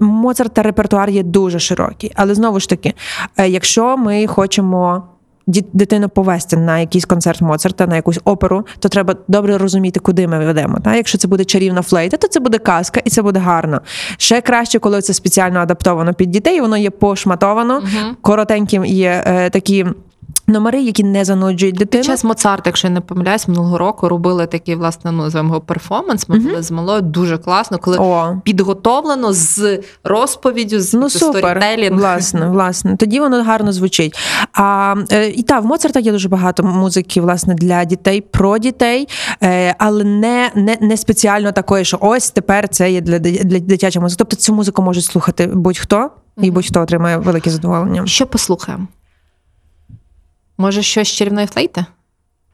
Моцарта 0.00 0.62
репертуар 0.62 1.10
є 1.10 1.22
дуже 1.22 1.58
широкий. 1.58 2.12
Але 2.14 2.34
знову 2.34 2.60
ж 2.60 2.68
таки, 2.68 2.94
е, 3.36 3.48
якщо 3.48 3.96
ми 3.96 4.26
хочемо 4.26 5.02
дитину 5.46 6.08
повести 6.08 6.56
на 6.56 6.78
якийсь 6.78 7.04
концерт 7.04 7.40
Моцарта, 7.40 7.86
на 7.86 7.96
якусь 7.96 8.20
оперу, 8.24 8.66
то 8.78 8.88
треба 8.88 9.16
добре 9.28 9.58
розуміти, 9.58 10.00
куди 10.00 10.28
ми 10.28 10.46
ведемо. 10.46 10.78
Та? 10.84 10.96
Якщо 10.96 11.18
це 11.18 11.28
буде 11.28 11.44
чарівна 11.44 11.82
флейта, 11.82 12.16
то 12.16 12.28
це 12.28 12.40
буде 12.40 12.58
казка 12.58 13.00
і 13.04 13.10
це 13.10 13.22
буде 13.22 13.40
гарно. 13.40 13.80
Ще 14.16 14.40
краще, 14.40 14.78
коли 14.78 15.02
це 15.02 15.14
спеціально 15.14 15.60
адаптовано 15.60 16.14
під 16.14 16.30
дітей, 16.30 16.60
воно 16.60 16.76
є 16.76 16.90
пошматовано, 16.90 17.82
коротеньким 18.20 18.84
є 18.84 19.24
е, 19.26 19.50
такі. 19.50 19.86
Номери, 20.52 20.82
які 20.82 21.04
не 21.04 21.24
зануджують 21.24 21.74
Під 21.74 21.78
дитину. 21.78 22.04
час 22.04 22.24
Моцарта, 22.24 22.62
якщо 22.70 22.88
я 22.88 22.94
не 22.94 23.00
помиляюсь, 23.00 23.48
минулого 23.48 23.78
року 23.78 24.08
робили 24.08 24.46
такий, 24.46 24.74
власне, 24.74 25.12
ну 25.12 25.22
називаємо 25.22 25.48
його 25.48 25.60
перформанс. 25.60 26.28
Ми 26.28 26.38
були 26.38 26.62
з 26.62 26.70
малою 26.70 27.02
дуже 27.02 27.38
класно, 27.38 27.78
коли 27.78 27.96
О. 28.00 28.36
підготовлено 28.44 29.32
з 29.32 29.80
розповіддю, 30.04 30.80
з 30.80 30.94
Ну 30.94 31.10
супер, 31.10 31.62
власне, 31.92 32.48
власне. 32.48 32.96
Тоді 32.96 33.20
воно 33.20 33.42
гарно 33.42 33.72
звучить. 33.72 34.18
А 34.52 34.94
е, 35.12 35.28
і 35.28 35.42
та 35.42 35.58
в 35.58 35.66
Моцарта 35.66 36.00
є 36.00 36.12
дуже 36.12 36.28
багато 36.28 36.62
музики, 36.62 37.20
власне, 37.20 37.54
для 37.54 37.84
дітей, 37.84 38.20
про 38.20 38.58
дітей, 38.58 39.08
е, 39.42 39.74
але 39.78 40.04
не, 40.04 40.50
не, 40.54 40.76
не 40.80 40.96
спеціально 40.96 41.52
такої, 41.52 41.84
що 41.84 41.98
ось 42.00 42.30
тепер 42.30 42.68
це 42.68 42.92
є 42.92 43.00
для, 43.00 43.18
для 43.18 43.58
дитячої 43.58 44.02
музики. 44.02 44.18
Тобто 44.18 44.36
цю 44.36 44.54
музику 44.54 44.82
можуть 44.82 45.04
слухати 45.04 45.46
будь-хто, 45.46 46.10
і 46.40 46.50
будь-хто 46.50 46.80
отримає 46.80 47.16
велике 47.16 47.50
задоволення. 47.50 48.06
Що 48.06 48.26
послухаємо? 48.26 48.86
Може, 50.62 50.82
щось 50.82 51.08
з 51.08 51.12
чарівної 51.12 51.46
флейти? 51.46 51.84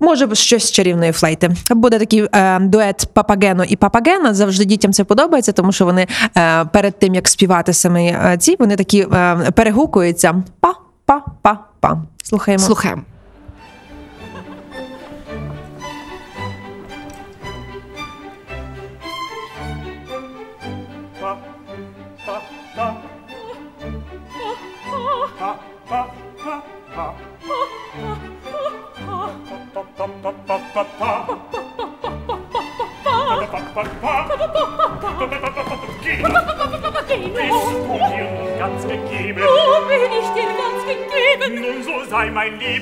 Може, 0.00 0.34
щось 0.34 0.64
з 0.64 0.72
чарівної 0.72 1.12
флейти. 1.12 1.50
Буде 1.70 1.98
такий 1.98 2.28
е, 2.32 2.58
дует 2.60 3.08
Папагено 3.12 3.64
і 3.64 3.76
Папагена. 3.76 4.34
Завжди 4.34 4.64
дітям 4.64 4.92
це 4.92 5.04
подобається, 5.04 5.52
тому 5.52 5.72
що 5.72 5.84
вони 5.84 6.06
е, 6.36 6.64
перед 6.64 6.98
тим 6.98 7.14
як 7.14 7.28
співати 7.28 7.72
саме 7.72 8.06
е, 8.06 8.36
ці, 8.38 8.56
вони 8.58 8.76
такі 8.76 9.06
е, 9.12 9.50
перегукуються. 9.54 10.42
Па-па-па-па. 10.60 12.02
Слухаємо. 12.22 12.64
Слухаємо. 12.64 13.02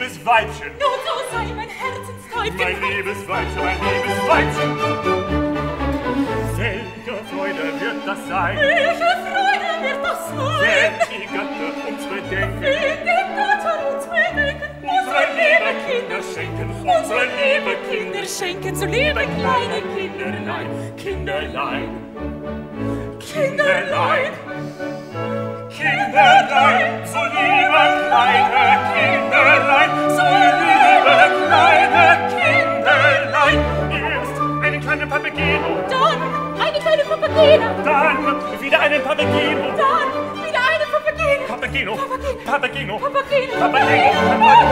Liebes 0.06 0.24
Weibchen, 0.26 0.70
Nun 0.78 0.98
so 1.04 1.36
sei 1.36 1.44
mein 1.54 1.68
Herzensteib 1.68 2.54
mein 2.58 2.80
liebes 2.80 3.28
Weibchen, 3.28 3.64
mein 3.64 3.78
liebes 3.80 4.18
Weibchen. 4.28 4.70
Welche 6.56 7.24
Freude 7.34 7.80
wird 7.80 8.06
das 8.06 8.28
sein, 8.28 8.56
Welche 8.58 8.94
Freude 8.94 9.70
wird 9.82 10.04
das 10.04 10.28
sein? 10.28 10.60
wenn 10.60 10.92
die 11.10 11.26
Götter 11.26 11.88
uns 11.88 12.06
bedenken, 12.06 12.62
In 12.62 12.70
den 13.04 13.26
Götter 13.36 13.76
uns 13.94 14.04
bedenken. 14.06 14.68
unsere 14.82 15.24
liebe 15.36 15.70
Kinder 15.86 16.20
schenken, 16.34 16.70
unsere 16.80 17.24
liebe 17.24 17.76
Kinder 17.90 17.96
Kinder 17.96 18.24
schenken, 18.26 18.74
so 18.76 18.84
liebe 18.86 19.22
kleine 19.38 19.82
Kinderlein, 19.96 20.96
Kinderlein. 20.96 21.88
Kinderlein, 23.18 23.18
Kinderlein, 23.18 24.32
dann 38.02 38.60
wieder 38.60 38.80
einen 38.80 39.02
Papageno, 39.02 39.62
Dann 39.76 40.10
wieder 40.44 40.60
eine 40.60 40.84
Papagena. 40.92 41.44
Papageno, 41.48 41.96
Papageno, 41.96 42.98
Papageno. 42.98 42.98
Papageno, 42.98 43.54
Papageno. 43.58 44.66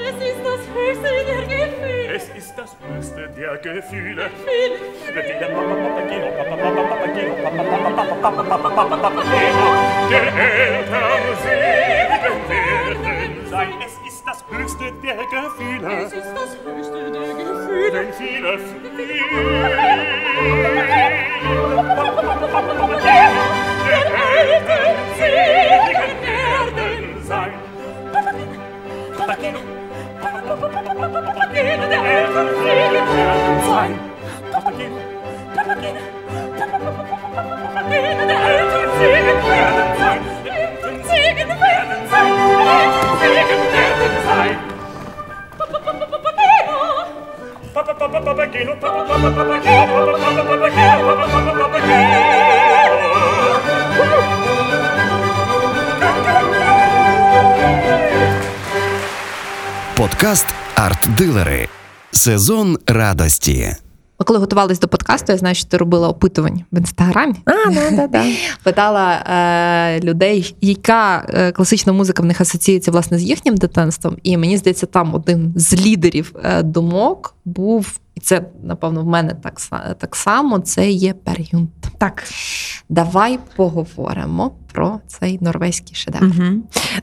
Es 0.00 0.16
ist 0.24 0.42
das 0.44 0.60
höchste 0.74 1.10
der 1.26 1.42
Gefühle. 1.42 2.14
Es 2.14 2.28
ist 2.30 2.54
das 2.56 2.76
höchste 2.88 3.22
der 3.36 3.56
Gefühle. 3.58 4.30
Gefühle. 4.30 5.22
Der 5.40 5.48
Papageno, 5.48 6.28
Papageno, 6.36 7.06
Papageno, 8.48 9.66
der 10.10 10.26
Eltern 10.38 11.24
Segen 11.42 12.22
werden 12.98 13.46
sein. 13.50 13.72
Es 13.84 13.94
ist 14.08 14.22
das 14.26 14.38
höchste 14.50 14.92
der 15.02 15.16
Gefühle. 15.16 15.88
Es 16.02 16.12
ist 16.12 16.32
das 16.34 16.50
höchste 16.64 17.10
der 17.10 17.20
Gefühle. 17.20 17.47
gentiles 17.98 18.62
Lied. 18.96 19.24
Der 23.88 24.02
Helden 24.14 24.98
seligen 25.18 26.16
werden 26.22 27.22
sein. 27.26 27.52
Papageno, 29.16 29.60
Papageno, 30.20 30.54
Papageno, 31.22 31.84
der 31.88 32.02
Helden 32.02 32.48
seligen 32.62 32.87
Papageno, 48.48 48.76
Papageno, 48.80 49.34
Papageno, 50.08 51.18
Подкаст 59.96 60.46
Арт-дилери. 60.76 61.68
Сезон 62.10 62.78
радості. 62.86 63.76
Коли 64.24 64.38
готувалися 64.38 64.80
до 64.80 64.88
подкасту, 64.88 65.32
я 65.32 65.38
знаю, 65.38 65.54
що 65.54 65.68
ти 65.68 65.76
робила 65.76 66.08
опитувань 66.08 66.62
в 66.72 66.78
інстаграмі. 66.78 67.34
А, 67.44 67.70
да, 67.70 67.90
да, 67.90 68.06
да. 68.06 68.24
Питала 68.62 69.12
е, 69.12 70.00
людей, 70.00 70.56
яка 70.60 71.26
е, 71.28 71.52
класична 71.52 71.92
музика 71.92 72.22
в 72.22 72.26
них 72.26 72.40
асоціюється 72.40 72.90
власне 72.90 73.18
з 73.18 73.22
їхнім 73.22 73.56
дитинством. 73.56 74.16
І 74.22 74.36
мені 74.36 74.56
здається, 74.56 74.86
там 74.86 75.14
один 75.14 75.52
з 75.56 75.86
лідерів 75.86 76.34
е, 76.44 76.62
думок 76.62 77.34
був, 77.44 77.98
і 78.18 78.20
це 78.20 78.42
напевно 78.62 79.02
в 79.02 79.06
мене 79.06 79.34
так, 79.34 79.60
так 79.98 80.16
само. 80.16 80.58
Це 80.58 80.90
є 80.90 81.12
Пер'юнт. 81.12 81.70
Так. 81.98 82.24
Давай 82.88 83.38
поговоримо 83.56 84.52
про 84.72 85.00
цей 85.06 85.38
норвезький 85.40 85.94
шедевр. 85.96 86.24
Угу. 86.24 86.46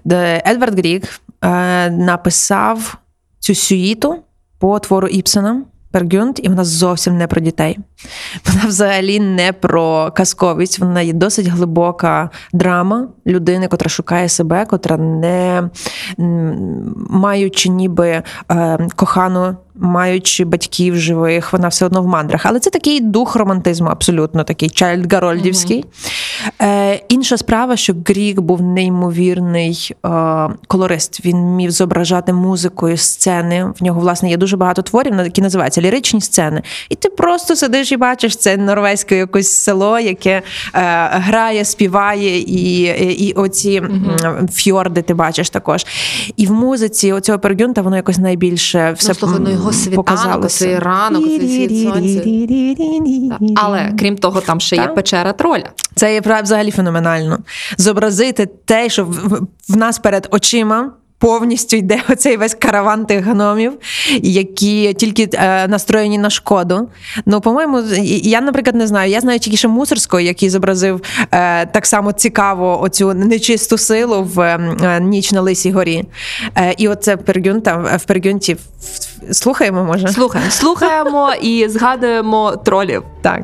Де 0.05 0.43
Едвард 0.45 0.79
Грік 0.79 1.21
е, 1.41 1.89
написав 1.89 2.97
цю 3.39 3.55
сюїту 3.55 4.23
по 4.59 4.79
твору 4.79 5.07
Іпсена. 5.07 5.63
Пергюнт, 5.91 6.39
і 6.43 6.49
вона 6.49 6.63
зовсім 6.63 7.17
не 7.17 7.27
про 7.27 7.41
дітей. 7.41 7.79
Вона 8.45 8.67
взагалі 8.67 9.19
не 9.19 9.53
про 9.53 10.11
казковість. 10.11 10.79
Вона 10.79 11.01
є 11.01 11.13
досить 11.13 11.47
глибока 11.47 12.29
драма 12.53 13.07
людини, 13.27 13.67
котра 13.67 13.89
шукає 13.89 14.29
себе, 14.29 14.65
котра 14.65 14.97
не 14.97 15.69
маючи 17.09 17.69
ніби 17.69 18.23
е, 18.51 18.87
кохану, 18.95 19.57
маючи 19.77 20.45
батьків 20.45 20.97
живих, 20.97 21.53
вона 21.53 21.67
все 21.67 21.85
одно 21.85 22.01
в 22.01 22.07
мандрах. 22.07 22.45
Але 22.45 22.59
це 22.59 22.69
такий 22.69 22.99
дух 22.99 23.35
романтизму, 23.35 23.87
абсолютно 23.87 24.43
такий 24.43 24.69
чайльд 24.69 25.13
Гарольдівський. 25.13 25.85
Е, 26.61 27.01
інша 27.09 27.37
справа, 27.37 27.75
що 27.77 27.93
Грік 28.05 28.39
був 28.39 28.61
неймовірний 28.61 29.91
е, 30.05 30.09
колорист. 30.67 31.25
Він 31.25 31.37
міг 31.37 31.69
зображати 31.69 32.33
музикою 32.33 32.97
сцени. 32.97 33.73
В 33.79 33.83
нього, 33.83 34.01
власне, 34.01 34.29
є 34.29 34.37
дуже 34.37 34.57
багато 34.57 34.81
творів, 34.81 35.13
які 35.15 35.41
називаються 35.41 35.81
ліричні 35.81 36.21
сцени. 36.21 36.61
І 36.89 36.95
ти 36.95 37.09
просто 37.09 37.55
сидиш 37.55 37.91
і 37.91 37.97
бачиш 37.97 38.35
це 38.35 38.57
норвезьке 38.57 39.17
якесь 39.17 39.51
село, 39.51 39.99
яке 39.99 40.31
е, 40.31 40.41
грає, 41.11 41.65
співає, 41.65 42.39
і, 42.39 42.81
і, 42.81 43.25
і 43.27 43.33
оці 43.33 43.75
м, 43.75 44.49
фьорди 44.51 45.01
ти 45.01 45.13
бачиш 45.13 45.49
також. 45.49 45.85
І 46.37 46.47
в 46.47 46.51
музиці 46.51 47.11
оцього 47.11 47.39
Пергюнта 47.39 47.81
воно 47.81 47.95
якось 47.95 48.17
найбільше 48.17 48.91
все 48.97 49.13
слухай, 49.13 49.39
ну, 49.41 49.64
його 49.65 49.77
м, 49.77 50.07
світанок, 50.17 50.47
цей 50.51 50.79
ранок, 50.79 51.23
цей 51.23 51.83
сонця. 51.83 52.21
Але 53.55 53.93
крім 53.99 54.17
того, 54.17 54.41
там 54.41 54.59
ще 54.59 54.75
є 54.75 54.87
печера 54.87 55.33
троля. 55.33 55.69
Це 55.95 56.13
є 56.13 56.21
взагалі 56.43 56.71
феноменально. 56.71 57.39
Зобразити 57.77 58.45
те, 58.65 58.89
що 58.89 59.05
в, 59.05 59.77
нас 59.77 59.99
перед 59.99 60.27
очима. 60.31 60.91
повністю 61.17 61.77
йде 61.77 62.01
оцей 62.09 62.37
весь 62.37 62.53
караван 62.53 63.05
тих 63.05 63.25
гномів, 63.25 63.73
які 64.21 64.93
тільки 64.93 65.29
е, 65.33 65.67
настроєні 65.67 66.17
на 66.17 66.29
шкоду. 66.29 66.89
Ну, 67.25 67.41
по-моєму, 67.41 67.81
я, 68.23 68.41
наприклад, 68.41 68.75
не 68.75 68.87
знаю. 68.87 69.11
Я 69.11 69.21
знаю 69.21 69.39
тільки 69.39 69.57
ще 69.57 69.67
Мусорського, 69.67 70.21
який 70.21 70.49
зобразив 70.49 71.01
е, 71.31 71.65
так 71.65 71.85
само 71.85 72.11
цікаво 72.11 72.81
оцю 72.81 73.13
нечисту 73.13 73.77
силу 73.77 74.23
в 74.23 74.39
е, 74.41 74.99
ніч 75.01 75.31
на 75.31 75.41
Лисій 75.41 75.71
горі. 75.71 76.03
Е, 76.57 76.73
і 76.77 76.87
оце 76.87 77.17
Пергюн 77.17 77.61
там 77.61 77.87
в 77.97 78.05
Пергюнті. 78.05 78.53
В- 78.53 78.59
Слухаємо, 79.31 79.83
може? 79.83 80.07
Слухаємо, 80.07 80.51
слухаємо 80.51 81.33
і 81.41 81.69
згадуємо 81.69 82.55
тролів. 82.57 83.03
Так. 83.21 83.41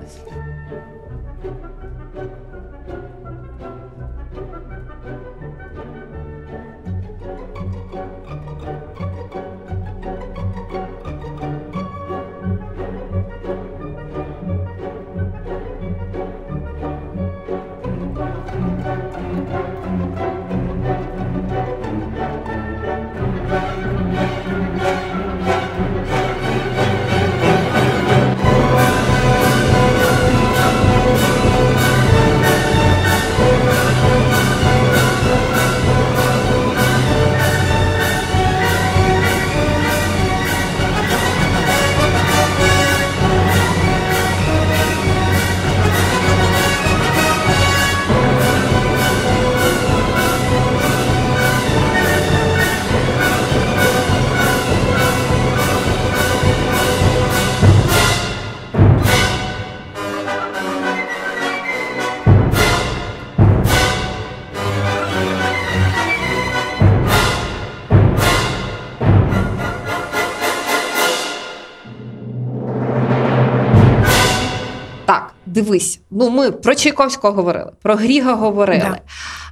Дивись. 75.62 76.00
Ну, 76.12 76.30
ми 76.30 76.52
про 76.52 76.76
Чайковського 76.76 77.34
говорили, 77.34 77.72
про 77.82 77.96
Гріга 77.96 78.36
говорили. 78.36 78.98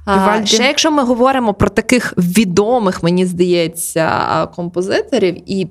Да. 0.06 0.12
А, 0.12 0.46
ще 0.46 0.62
якщо 0.62 0.90
ми 0.90 1.04
говоримо 1.04 1.54
про 1.54 1.68
таких 1.68 2.14
відомих, 2.16 3.02
мені 3.02 3.26
здається, 3.26 4.46
композиторів, 4.56 5.36
і 5.46 5.68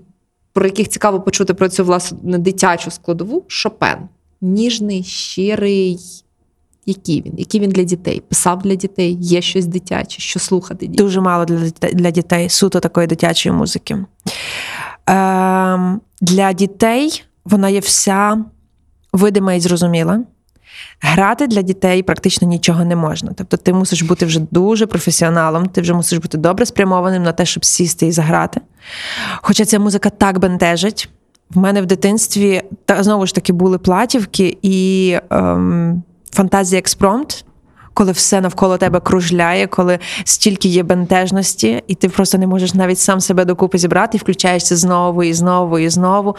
про 0.53 0.65
яких 0.65 0.89
цікаво 0.89 1.21
почути 1.21 1.53
про 1.53 1.69
цю 1.69 1.85
власне 1.85 2.37
дитячу 2.37 2.91
складову, 2.91 3.45
Шопен. 3.47 3.97
Ніжний, 4.41 5.03
щирий. 5.03 5.99
Який 6.85 7.21
він? 7.21 7.33
Який 7.37 7.61
він 7.61 7.69
для 7.69 7.83
дітей? 7.83 8.21
Писав 8.29 8.61
для 8.61 8.75
дітей, 8.75 9.17
є 9.21 9.41
щось 9.41 9.65
дитяче, 9.65 10.21
що 10.21 10.39
слухати 10.39 10.87
дітей. 10.87 11.05
Дуже 11.05 11.21
мало 11.21 11.45
для 11.45 11.55
дітей, 11.55 11.93
для 11.93 12.11
дітей 12.11 12.49
суто 12.49 12.79
такої 12.79 13.07
дитячої 13.07 13.55
музики. 13.55 13.97
Ем, 15.05 16.01
для 16.21 16.53
дітей 16.53 17.23
вона 17.45 17.69
є 17.69 17.79
вся 17.79 18.45
видима 19.13 19.53
і 19.53 19.59
зрозуміла. 19.59 20.23
Грати 21.01 21.47
для 21.47 21.61
дітей 21.61 22.03
практично 22.03 22.47
нічого 22.47 22.85
не 22.85 22.95
можна. 22.95 23.31
Тобто 23.35 23.57
ти 23.57 23.73
мусиш 23.73 24.01
бути 24.01 24.25
вже 24.25 24.39
дуже 24.51 24.85
професіоналом, 24.85 25.65
ти 25.65 25.81
вже 25.81 25.93
мусиш 25.93 26.19
бути 26.19 26.37
добре 26.37 26.65
спрямованим 26.65 27.23
на 27.23 27.31
те, 27.31 27.45
щоб 27.45 27.65
сісти 27.65 28.07
і 28.07 28.11
заграти. 28.11 28.61
Хоча 29.41 29.65
ця 29.65 29.79
музика 29.79 30.09
так 30.09 30.39
бентежить. 30.39 31.09
В 31.49 31.57
мене 31.57 31.81
в 31.81 31.85
дитинстві 31.85 32.61
та 32.85 33.03
знову 33.03 33.25
ж 33.25 33.35
таки 33.35 33.53
були 33.53 33.77
платівки 33.77 34.57
і 34.61 35.17
ем, 35.29 36.03
фантазія 36.31 36.79
експромт, 36.79 37.45
коли 37.99 38.11
все 38.11 38.41
навколо 38.41 38.77
тебе 38.77 38.99
кружляє, 38.99 39.67
коли 39.67 39.99
стільки 40.23 40.67
є 40.67 40.83
бентежності, 40.83 41.83
і 41.87 41.95
ти 41.95 42.09
просто 42.09 42.37
не 42.37 42.47
можеш 42.47 42.73
навіть 42.73 42.99
сам 42.99 43.21
себе 43.21 43.45
докупи 43.45 43.77
зібрати, 43.77 44.17
і 44.17 44.19
включаєшся 44.19 44.75
знову 44.75 45.23
і 45.23 45.33
знову 45.33 45.79
і 45.79 45.89
знову. 45.89 46.35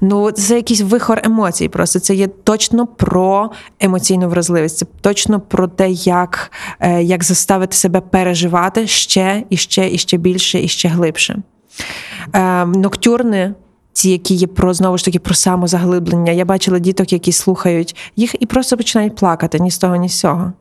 Ну, 0.00 0.30
це 0.30 0.56
якийсь 0.56 0.80
вихор 0.80 1.20
емоцій. 1.24 1.68
Просто 1.68 2.00
це 2.00 2.14
є 2.14 2.26
точно 2.26 2.86
про 2.86 3.50
емоційну 3.80 4.28
вразливість. 4.28 4.78
Це 4.78 4.86
точно 5.00 5.40
про 5.40 5.68
те, 5.68 5.90
як, 5.90 6.52
е, 6.80 7.02
як 7.02 7.24
заставити 7.24 7.76
себе 7.76 8.00
переживати 8.00 8.86
ще 8.86 9.42
і 9.50 9.56
ще, 9.56 9.90
і 9.90 9.98
ще 9.98 10.16
більше, 10.16 10.60
і 10.60 10.68
ще 10.68 10.88
глибше. 10.88 11.38
Е, 12.32 12.64
ноктюрни. 12.64 13.54
Ті, 13.92 14.10
які 14.10 14.34
є 14.34 14.46
про 14.46 14.74
знову 14.74 14.98
ж 14.98 15.04
таки 15.04 15.18
про 15.18 15.34
самозаглиблення. 15.34 16.32
Я 16.32 16.44
бачила 16.44 16.78
діток, 16.78 17.12
які 17.12 17.32
слухають 17.32 17.96
їх 18.16 18.34
і 18.40 18.46
просто 18.46 18.76
починають 18.76 19.16
плакати 19.16 19.58
ні 19.58 19.70
з 19.70 19.78
того, 19.78 19.96
ні 19.96 20.08
з 20.08 20.20
цього. 20.20 20.52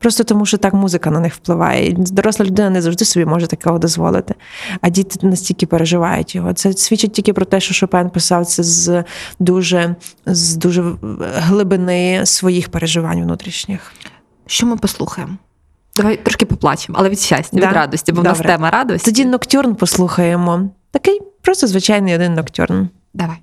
Просто 0.00 0.24
тому, 0.24 0.46
що 0.46 0.56
так 0.56 0.74
музика 0.74 1.10
на 1.10 1.20
них 1.20 1.34
впливає. 1.34 1.92
Доросла 1.92 2.46
людина 2.46 2.70
не 2.70 2.82
завжди 2.82 3.04
собі 3.04 3.26
може 3.26 3.46
такого 3.46 3.78
дозволити. 3.78 4.34
А 4.80 4.88
діти 4.88 5.26
настільки 5.26 5.66
переживають 5.66 6.34
його. 6.34 6.52
Це 6.52 6.72
свідчить 6.72 7.12
тільки 7.12 7.32
про 7.32 7.44
те, 7.44 7.60
що 7.60 7.74
Шопен 7.74 8.10
писав 8.10 8.46
це 8.46 8.62
з 8.62 9.04
дуже, 9.38 9.94
з 10.26 10.56
дуже 10.56 10.94
глибини 11.36 12.26
своїх 12.26 12.68
переживань 12.68 13.22
внутрішніх. 13.22 13.92
Що 14.46 14.66
ми 14.66 14.76
послухаємо? 14.76 15.32
Давай 15.96 16.16
трошки 16.16 16.46
поплачемо, 16.46 16.98
але 17.00 17.08
від 17.08 17.20
щастя, 17.20 17.60
Да? 17.60 17.68
від 17.68 17.74
радості, 17.74 18.12
бо 18.12 18.20
в 18.20 18.24
нас 18.24 18.38
тема 18.38 18.70
радості. 18.70 19.10
Тоді 19.10 19.24
ноктюрн 19.24 19.74
послухаємо. 19.74 20.70
Такий 20.90 21.20
просто 21.42 21.66
звичайний 21.66 22.14
один 22.14 22.34
ноктюрн. 22.34 22.88
Давай. 23.14 23.36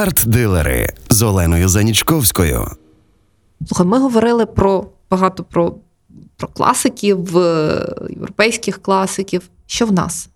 Арт-дилери 0.00 0.88
з 1.10 1.22
Оленою 1.22 1.68
Занічковською. 1.68 2.66
Слухай, 3.68 3.86
ми 3.86 3.98
говорили 3.98 4.46
про 4.46 4.86
багато 5.10 5.44
про, 5.44 5.74
про 6.36 6.48
класиків, 6.48 7.38
е, 7.38 7.86
європейських 8.10 8.82
класиків. 8.82 9.42
Що 9.66 9.86
в 9.86 9.92
нас? 9.92 10.28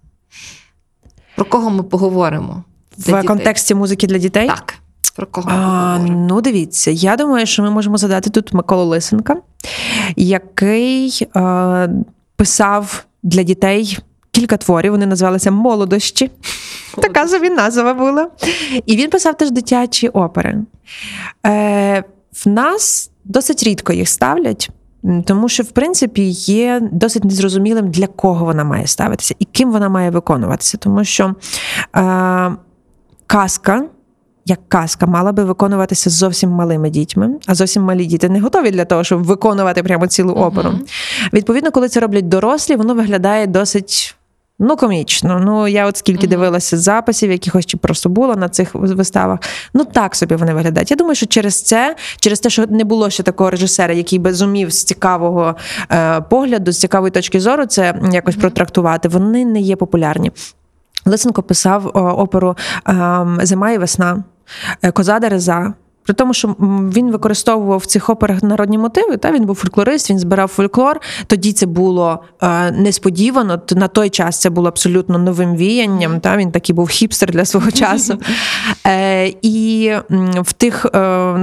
Про 1.36 1.44
кого 1.44 1.70
ми 1.70 1.82
поговоримо? 1.82 2.64
В 2.98 3.04
дітей? 3.04 3.22
контексті 3.24 3.74
музики 3.74 4.06
для 4.06 4.18
дітей? 4.18 4.48
Так. 4.48 4.74
Про 5.16 5.26
кого 5.26 5.50
ми 5.50 5.56
А, 5.56 5.58
поговоримо? 5.96 6.26
ну, 6.28 6.40
дивіться, 6.40 6.90
я 6.90 7.16
думаю, 7.16 7.46
що 7.46 7.62
ми 7.62 7.70
можемо 7.70 7.96
задати 7.98 8.30
тут 8.30 8.52
Миколу 8.52 8.84
Лисенка, 8.84 9.36
який 10.16 11.28
е, 11.36 11.90
писав 12.36 13.04
для 13.22 13.42
дітей 13.42 13.98
кілька 14.30 14.56
творів. 14.56 14.92
Вони 14.92 15.06
називалися 15.06 15.50
Молодощі. 15.50 16.30
Така 17.00 17.28
собі 17.28 17.50
назва 17.50 17.94
була. 17.94 18.28
І 18.86 18.96
він 18.96 19.10
писав 19.10 19.36
теж 19.36 19.50
дитячі 19.50 20.08
опери. 20.08 20.58
Е, 21.46 22.04
в 22.44 22.48
нас 22.48 23.10
досить 23.24 23.62
рідко 23.62 23.92
їх 23.92 24.08
ставлять. 24.08 24.70
Тому 25.24 25.48
що, 25.48 25.62
в 25.62 25.70
принципі, 25.70 26.22
є 26.30 26.88
досить 26.92 27.24
незрозумілим, 27.24 27.90
для 27.90 28.06
кого 28.06 28.44
вона 28.44 28.64
має 28.64 28.86
ставитися 28.86 29.34
і 29.38 29.44
ким 29.44 29.72
вона 29.72 29.88
має 29.88 30.10
виконуватися. 30.10 30.78
Тому 30.78 31.04
що 31.04 31.34
е, 31.96 32.52
казка, 33.26 33.84
як 34.46 34.68
казка, 34.68 35.06
мала 35.06 35.32
би 35.32 35.44
виконуватися 35.44 36.10
з 36.10 36.12
зовсім 36.12 36.50
малими 36.50 36.90
дітьми, 36.90 37.30
а 37.46 37.54
зовсім 37.54 37.82
малі 37.82 38.06
діти 38.06 38.28
не 38.28 38.40
готові 38.40 38.70
для 38.70 38.84
того, 38.84 39.04
щоб 39.04 39.24
виконувати 39.24 39.82
прямо 39.82 40.06
цілу 40.06 40.32
оперу. 40.32 40.72
Відповідно, 41.32 41.70
коли 41.70 41.88
це 41.88 42.00
роблять 42.00 42.28
дорослі, 42.28 42.76
воно 42.76 42.94
виглядає 42.94 43.46
досить. 43.46 44.16
Ну, 44.58 44.76
комічно. 44.76 45.40
Ну, 45.44 45.68
я 45.68 45.86
от 45.86 45.96
скільки 45.96 46.26
Мгм. 46.26 46.30
дивилася 46.30 46.78
записів, 46.78 47.30
якихось 47.30 47.66
чи 47.66 47.76
просто 47.76 48.08
була 48.08 48.36
на 48.36 48.48
цих 48.48 48.74
виставах. 48.74 49.38
Ну 49.74 49.84
так 49.84 50.16
собі 50.16 50.34
вони 50.36 50.54
виглядають. 50.54 50.90
Я 50.90 50.96
думаю, 50.96 51.14
що 51.14 51.26
через 51.26 51.62
це, 51.62 51.96
через 52.18 52.40
те, 52.40 52.50
що 52.50 52.66
не 52.66 52.84
було 52.84 53.10
ще 53.10 53.22
такого 53.22 53.50
режисера, 53.50 53.94
який 53.94 54.18
би 54.18 54.34
зумів 54.34 54.70
з 54.72 54.84
цікавого 54.84 55.56
е, 55.92 56.20
погляду, 56.20 56.72
з 56.72 56.80
цікавої 56.80 57.10
точки 57.10 57.40
зору, 57.40 57.66
це 57.66 58.00
якось 58.12 58.36
протрактувати, 58.36 59.08
вони 59.08 59.44
не 59.44 59.60
є 59.60 59.76
популярні. 59.76 60.30
Лисенко 61.06 61.42
писав 61.42 61.90
о, 61.94 62.00
оперу 62.00 62.56
ем, 62.86 63.38
Зима 63.42 63.70
і 63.70 63.78
весна, 63.78 64.24
е, 64.82 64.90
Коза 64.90 65.18
Дереза. 65.18 65.74
При 66.04 66.14
тому, 66.14 66.34
що 66.34 66.48
він 66.94 67.10
використовував 67.10 67.78
в 67.78 67.86
цих 67.86 68.10
операх 68.10 68.42
народні 68.42 68.78
мотиви, 68.78 69.16
та 69.16 69.32
він 69.32 69.44
був 69.44 69.56
фольклорист, 69.56 70.10
він 70.10 70.18
збирав 70.18 70.48
фольклор. 70.48 71.00
Тоді 71.26 71.52
це 71.52 71.66
було 71.66 72.22
е, 72.42 72.70
несподівано. 72.70 73.60
На 73.70 73.88
той 73.88 74.10
час 74.10 74.40
це 74.40 74.50
було 74.50 74.68
абсолютно 74.68 75.18
новим 75.18 75.56
віянням. 75.56 76.20
Та 76.20 76.36
він 76.36 76.52
такий 76.52 76.74
був 76.74 76.88
хіпстер 76.88 77.30
для 77.30 77.44
свого 77.44 77.70
часу. 77.70 78.18
Е, 78.86 79.32
і 79.42 79.92
в 80.36 80.52
тих, 80.52 80.86
е, 80.94 80.98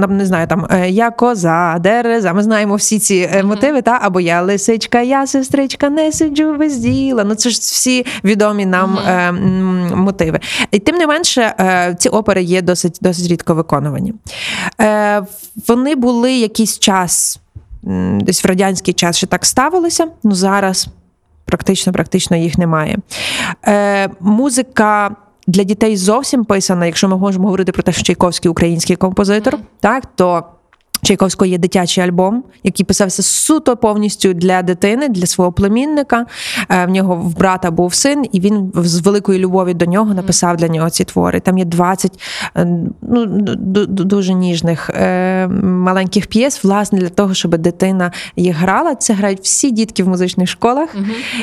не 0.08 0.26
знаю, 0.26 0.46
там 0.46 0.66
е, 0.70 0.90
я 0.90 1.10
коза, 1.10 1.76
дереза. 1.80 2.32
Ми 2.32 2.42
знаємо 2.42 2.74
всі 2.74 2.98
ці 2.98 3.30
е, 3.32 3.42
мотиви, 3.42 3.82
та 3.82 3.98
або 4.02 4.20
я 4.20 4.42
лисичка, 4.42 5.00
я 5.00 5.26
сестричка, 5.26 5.90
не 5.90 6.12
сиджу 6.12 6.56
без 6.58 6.76
діла. 6.76 7.24
Ну 7.24 7.34
це 7.34 7.50
ж 7.50 7.58
всі 7.58 8.06
відомі 8.24 8.66
нам 8.66 8.98
е, 8.98 9.32
мотиви. 9.96 10.40
І 10.70 10.78
тим 10.78 10.96
не 10.96 11.06
менше, 11.06 11.54
е, 11.60 11.96
ці 11.98 12.08
опери 12.08 12.42
є 12.42 12.62
досить 12.62 12.98
досить 13.00 13.30
рідко 13.30 13.54
виконувані. 13.54 14.14
Е, 14.80 15.22
Вони 15.68 15.94
були 15.94 16.32
якийсь 16.32 16.78
час, 16.78 17.40
десь 18.20 18.44
в 18.44 18.48
радянський 18.48 18.94
час 18.94 19.16
ще 19.16 19.26
так 19.26 19.46
ставилися, 19.46 20.06
ну 20.22 20.34
зараз 20.34 20.88
практично 21.44 21.92
практично 21.92 22.36
їх 22.36 22.58
немає. 22.58 22.98
Е, 23.66 24.10
Музика. 24.20 25.16
Для 25.46 25.64
дітей 25.64 25.96
зовсім 25.96 26.44
писана, 26.44 26.86
якщо 26.86 27.08
ми 27.08 27.16
можемо 27.16 27.44
говорити 27.44 27.72
про 27.72 27.82
те, 27.82 27.92
що 27.92 28.02
Чайковський 28.02 28.50
український 28.50 28.96
композитор, 28.96 29.58
так 29.80 30.04
то 30.14 30.44
Чайковського 31.04 31.46
є 31.46 31.58
дитячий 31.58 32.04
альбом, 32.04 32.44
який 32.64 32.86
писався 32.86 33.22
суто 33.22 33.76
повністю 33.76 34.32
для 34.34 34.62
дитини, 34.62 35.08
для 35.08 35.26
свого 35.26 35.52
племінника. 35.52 36.26
Е, 36.70 36.86
В 36.86 36.88
нього 36.90 37.16
в 37.16 37.36
брата 37.38 37.70
був 37.70 37.94
син, 37.94 38.24
і 38.32 38.40
він 38.40 38.72
з 38.74 39.00
великої 39.00 39.38
любові 39.38 39.74
до 39.74 39.86
нього 39.86 40.14
написав 40.14 40.56
для 40.56 40.68
нього 40.68 40.90
ці 40.90 41.04
твори. 41.04 41.40
Там 41.40 41.58
є 41.58 41.64
20 41.64 42.20
е, 42.56 42.66
ну, 43.02 43.24
ду- 43.26 43.86
ду- 43.86 44.04
дуже 44.04 44.34
ніжних 44.34 44.90
е, 44.90 45.46
маленьких 45.62 46.26
п'єс, 46.26 46.64
власне, 46.64 46.98
для 46.98 47.08
того, 47.08 47.34
щоб 47.34 47.58
дитина 47.58 48.12
їх 48.36 48.56
грала. 48.56 48.94
Це 48.94 49.12
грають 49.14 49.40
всі 49.42 49.70
дітки 49.70 50.02
в 50.04 50.08
музичних 50.08 50.48
школах. 50.48 50.88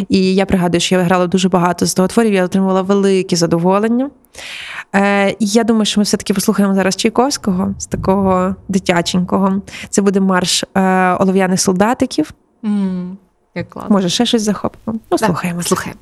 І 0.09 0.35
я 0.35 0.45
пригадую, 0.45 0.81
що 0.81 0.95
я 0.95 1.01
грала 1.01 1.27
дуже 1.27 1.49
багато 1.49 1.85
з 1.85 1.93
того 1.93 2.07
творів, 2.07 2.33
я 2.33 2.45
отримувала 2.45 2.81
велике 2.81 3.35
задоволення. 3.35 4.09
Е, 4.95 5.35
я 5.39 5.63
думаю, 5.63 5.85
що 5.85 5.99
ми 5.99 6.03
все-таки 6.03 6.33
послухаємо 6.33 6.75
зараз 6.75 6.95
Чайковського 6.95 7.73
з 7.77 7.85
такого 7.85 8.55
дитяченького. 8.67 9.48
Це 9.89 10.01
буде 10.01 10.19
марш 10.19 10.63
е, 10.77 11.13
олов'яних 11.19 11.61
солдатиків. 11.61 12.31
Mm, 12.63 13.11
Як 13.55 13.69
класно. 13.69 13.93
Може, 13.95 14.09
ще 14.09 14.25
щось 14.25 14.41
захопимо. 14.41 14.99
Ну, 15.11 15.17
Да, 15.17 15.25
слухаємо. 15.25 15.61
Слухаємо. 15.63 15.99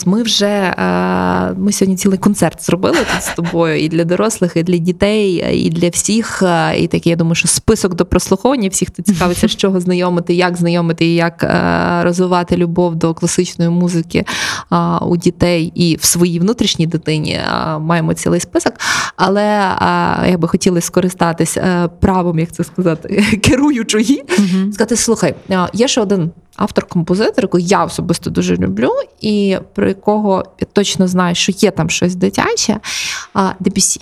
Дивись, 0.00 0.06
ми 0.06 0.22
вже 0.22 0.46
е, 0.46 1.54
ми 1.58 1.72
сьогодні 1.72 1.96
цілий 1.96 2.18
концерт 2.18 2.64
зробили 2.64 2.96
тут 2.96 3.22
з 3.22 3.34
тобою 3.34 3.84
і 3.84 3.88
для 3.88 4.04
дорослих, 4.04 4.52
і 4.56 4.62
для 4.62 4.76
дітей, 4.76 5.44
і 5.64 5.70
для 5.70 5.88
всіх. 5.88 6.42
Е, 6.42 6.78
І 6.78 6.86
такий, 6.86 7.10
я 7.10 7.16
думаю, 7.16 7.34
що 7.34 7.48
список 7.48 7.94
до 7.94 8.06
прослуховування 8.06 8.68
всіх, 8.68 8.88
хто 8.88 9.02
цікавиться, 9.02 9.48
з 9.48 9.56
чого 9.56 9.80
знайомити, 9.80 10.34
як 10.34 10.56
знайомити 10.56 11.06
і 11.06 11.14
як 11.14 11.44
е, 11.44 12.04
розвивати 12.04 12.56
любов 12.56 12.94
до 12.94 13.14
класичної 13.14 13.70
музики 13.70 14.24
у 15.02 15.16
дітей 15.16 15.72
і 15.74 15.96
в 15.96 16.04
своїй 16.04 16.40
внутрішній 16.40 16.86
дитині. 16.86 17.40
Маємо 17.80 18.14
цілий 18.14 18.40
список. 18.40 18.72
Але 19.16 19.42
я 20.28 20.36
би 20.38 20.48
хотіла 20.48 20.80
скористатись 20.80 21.58
правом, 22.00 22.38
як 22.38 22.52
це 22.52 22.64
сказати, 22.64 23.24
керуючої, 23.42 24.24
сказати: 24.72 24.96
слухай, 24.96 25.34
є 25.72 25.88
ще 25.88 26.00
один 26.00 26.30
автор-композитор, 26.60 27.44
якого 27.44 27.60
я 27.60 27.84
особисто 27.84 28.30
дуже 28.30 28.56
люблю, 28.56 28.90
і 29.20 29.56
про 29.74 29.88
якого 29.88 30.44
я 30.60 30.66
точно 30.72 31.08
знаю, 31.08 31.34
що 31.34 31.52
є 31.56 31.70
там 31.70 31.90
щось 31.90 32.14
дитяче, 32.14 32.80
Дебюсі. 33.60 34.00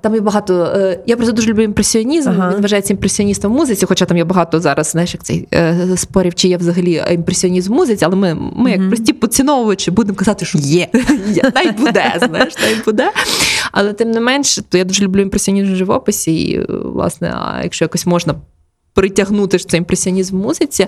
Там 0.00 0.14
є 0.14 0.20
багато. 0.20 0.54
е, 0.76 1.00
Я 1.06 1.16
просто 1.16 1.32
дуже 1.32 1.48
люблю 1.48 1.62
імпресіонізм. 1.62 2.30
Ага. 2.30 2.52
Він 2.54 2.62
вважається 2.62 2.92
імпресіоністом 2.92 3.52
в 3.52 3.56
музиці, 3.56 3.86
хоча 3.86 4.04
там 4.04 4.16
є 4.16 4.24
багато 4.24 4.60
зараз, 4.60 4.86
знаєш, 4.86 5.14
як 5.14 5.22
цей 5.22 5.48
е, 5.54 5.86
спорів, 5.96 6.34
чи 6.34 6.48
є 6.48 6.56
взагалі 6.56 7.02
імпресіонізм 7.10 7.72
в 7.72 7.76
музиці, 7.76 8.04
але 8.04 8.16
ми, 8.16 8.34
ми 8.56 8.70
як 8.70 8.88
прості 8.88 9.12
поціновувачі, 9.12 9.90
будемо 9.90 10.16
казати, 10.18 10.44
що 10.44 10.58
Є. 10.58 10.88
є, 11.28 11.42
та 11.54 11.60
й 11.60 11.70
буде, 11.70 12.14
знаєш, 12.28 12.54
та 12.54 12.66
й 12.66 12.74
буде. 12.84 13.10
Але 13.72 13.92
тим 13.92 14.10
не 14.10 14.20
менш, 14.20 14.60
то 14.68 14.78
я 14.78 14.84
дуже 14.84 15.04
люблю 15.04 15.20
імпресіонізм 15.20 15.72
в 15.72 15.76
живописі, 15.76 16.40
і, 16.42 16.66
власне, 16.84 17.34
а 17.36 17.60
якщо 17.62 17.84
якось 17.84 18.06
можна 18.06 18.34
притягнути 18.96 19.58
ж 19.58 19.68
цей 19.68 19.78
імпресіонізм 19.78 20.36
в 20.36 20.42
музиці, 20.42 20.86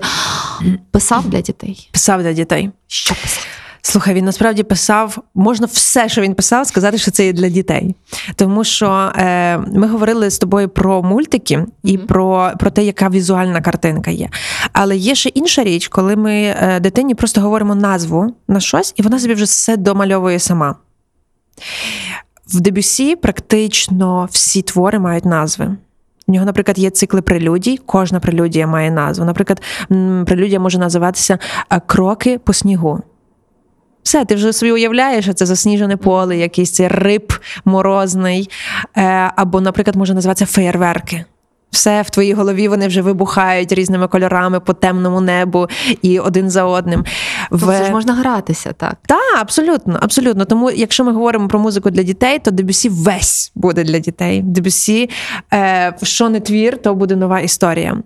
писав 0.91 1.29
для 1.29 1.41
дітей. 1.41 1.89
Писав 1.93 2.23
для 2.23 2.33
дітей. 2.33 2.69
Що 2.87 3.15
писав? 3.21 3.45
Слухай, 3.81 4.13
він 4.13 4.25
насправді 4.25 4.63
писав, 4.63 5.17
можна 5.35 5.67
все, 5.67 6.09
що 6.09 6.21
він 6.21 6.35
писав, 6.35 6.67
сказати, 6.67 6.97
що 6.97 7.11
це 7.11 7.25
є 7.25 7.33
для 7.33 7.49
дітей. 7.49 7.95
Тому 8.35 8.63
що 8.63 9.11
е, 9.15 9.57
ми 9.57 9.87
говорили 9.87 10.29
з 10.29 10.39
тобою 10.39 10.69
про 10.69 11.03
мультики 11.03 11.65
і 11.83 11.97
Мгм. 11.97 12.07
про, 12.07 12.51
про 12.59 12.71
те, 12.71 12.83
яка 12.83 13.09
візуальна 13.09 13.61
картинка 13.61 14.11
є. 14.11 14.29
Але 14.73 14.97
є 14.97 15.15
ще 15.15 15.29
інша 15.29 15.63
річ, 15.63 15.87
коли 15.87 16.15
ми 16.15 16.33
е, 16.33 16.79
дитині 16.79 17.15
просто 17.15 17.41
говоримо 17.41 17.75
назву 17.75 18.35
на 18.47 18.59
щось, 18.59 18.93
і 18.97 19.01
вона 19.01 19.19
собі 19.19 19.33
вже 19.33 19.43
все 19.45 19.77
домальовує 19.77 20.39
сама. 20.39 20.75
В 22.47 22.59
Дебюсі 22.59 23.15
практично 23.15 24.29
всі 24.31 24.61
твори 24.61 24.99
мають 24.99 25.25
назви. 25.25 25.75
У 26.29 26.31
нього, 26.31 26.45
наприклад, 26.45 26.79
є 26.79 26.89
цикли 26.89 27.21
прелюдій, 27.21 27.79
кожна 27.85 28.19
прелюдія 28.19 28.67
має 28.67 28.91
назву. 28.91 29.25
Наприклад, 29.25 29.61
прелюдія 30.25 30.59
може 30.59 30.77
називатися 30.77 31.39
е, 31.71 31.81
Кроки 31.85 32.37
по 32.37 32.53
снігу. 32.53 33.01
Все, 34.03 34.25
ти 34.25 34.35
вже 34.35 34.53
собі 34.53 34.71
уявляєш, 34.71 35.25
що 35.25 35.33
це 35.33 35.45
засніжене 35.45 35.97
поле, 35.97 36.37
якийсь 36.37 36.79
риб 36.79 37.33
морозний, 37.65 38.49
е, 38.97 39.31
або, 39.35 39.61
наприклад, 39.61 39.95
може 39.95 40.13
називатися 40.13 40.45
феєрверки. 40.45 41.25
Все 41.71 42.01
в 42.01 42.09
твоїй 42.09 42.33
голові 42.33 42.67
вони 42.67 42.87
вже 42.87 43.01
вибухають 43.01 43.71
різними 43.71 44.07
кольорами 44.07 44.59
по 44.59 44.73
темному 44.73 45.21
небу 45.21 45.67
і 46.01 46.19
один 46.19 46.49
за 46.49 46.63
одним. 46.63 47.05
Тобто 47.49 47.73
ж 47.73 47.91
можна 47.91 48.13
гратися, 48.13 48.73
так. 48.73 48.95
Так, 49.07 49.39
абсолютно, 49.39 49.99
абсолютно. 50.01 50.45
Тому, 50.45 50.71
якщо 50.71 51.03
ми 51.03 51.11
говоримо 51.11 51.47
про 51.47 51.59
музику 51.59 51.89
для 51.89 52.03
дітей, 52.03 52.39
то 52.39 52.51
Дебюсі 52.51 52.89
весь 52.89 53.51
буде 53.55 53.83
для 53.83 53.99
дітей. 53.99 54.41
Дебюсі, 54.41 55.09
е, 55.53 55.95
що 56.03 56.29
не 56.29 56.39
твір, 56.39 56.81
то 56.81 56.95
буде 56.95 57.15
нова 57.15 57.39
історія. 57.39 57.97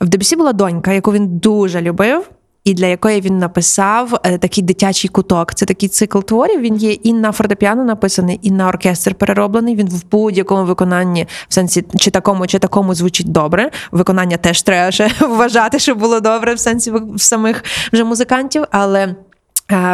В 0.00 0.08
Дебюсі 0.08 0.36
була 0.36 0.52
донька, 0.52 0.92
яку 0.92 1.12
він 1.12 1.38
дуже 1.38 1.80
любив. 1.80 2.30
І 2.66 2.74
для 2.74 2.86
якої 2.86 3.20
він 3.20 3.38
написав 3.38 4.20
е, 4.22 4.38
такий 4.38 4.64
дитячий 4.64 5.10
куток. 5.10 5.54
Це 5.54 5.66
такий 5.66 5.88
цикл 5.88 6.18
творів. 6.18 6.60
Він 6.60 6.76
є 6.76 6.92
і 6.92 7.12
на 7.12 7.32
фортепіано 7.32 7.84
написаний, 7.84 8.40
і 8.42 8.50
на 8.50 8.68
оркестр 8.68 9.14
перероблений. 9.14 9.76
Він 9.76 9.88
в 9.88 10.10
будь-якому 10.10 10.64
виконанні, 10.64 11.26
в 11.48 11.54
сенсі 11.54 11.84
чи 11.98 12.10
такому, 12.10 12.46
чи 12.46 12.58
такому 12.58 12.94
звучить 12.94 13.32
добре. 13.32 13.70
Виконання 13.92 14.36
теж 14.36 14.62
треба 14.62 14.90
ще 14.90 15.10
вважати, 15.20 15.78
щоб 15.78 15.98
було 15.98 16.20
добре 16.20 16.54
в 16.54 16.58
сенсі 16.58 16.90
в 16.90 17.20
самих 17.20 17.64
вже 17.92 18.04
музикантів, 18.04 18.64
але 18.70 19.02
е, 19.02 19.14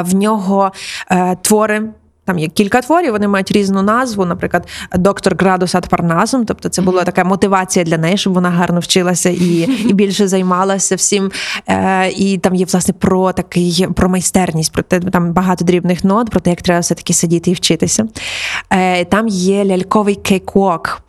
в 0.06 0.14
нього 0.14 0.72
е, 1.10 1.36
твори. 1.42 1.82
Там 2.24 2.38
є 2.38 2.48
кілька 2.48 2.80
творів, 2.80 3.12
вони 3.12 3.28
мають 3.28 3.50
різну 3.50 3.82
назву. 3.82 4.24
Наприклад, 4.24 4.68
Doctor 4.94 5.36
Gradus 5.38 5.74
ad 5.74 5.88
Parnassum. 5.88 6.44
Тобто, 6.44 6.68
це 6.68 6.82
була 6.82 7.04
така 7.04 7.24
мотивація 7.24 7.84
для 7.84 7.98
неї, 7.98 8.16
щоб 8.16 8.34
вона 8.34 8.50
гарно 8.50 8.80
вчилася 8.80 9.30
і 9.30 9.68
і 9.88 9.92
більше 9.92 10.28
займалася 10.28 10.96
всім. 10.96 11.30
Е, 11.68 12.08
І 12.08 12.38
там 12.38 12.54
є 12.54 12.64
власне 12.64 12.94
про 12.98 13.32
такий 13.32 13.86
про 13.94 14.08
майстерність, 14.08 14.72
про 14.72 14.82
те, 14.82 15.00
там 15.00 15.32
багато 15.32 15.64
дрібних 15.64 16.04
нот, 16.04 16.30
про 16.30 16.40
те, 16.40 16.50
як 16.50 16.62
треба 16.62 16.80
все 16.80 16.94
таки 16.94 17.12
сидіти 17.12 17.50
і 17.50 17.54
вчитися. 17.54 18.04
Е, 18.70 19.04
Там 19.04 19.28
є 19.28 19.64
ляльковий 19.64 20.14
cakewalk. 20.14 21.02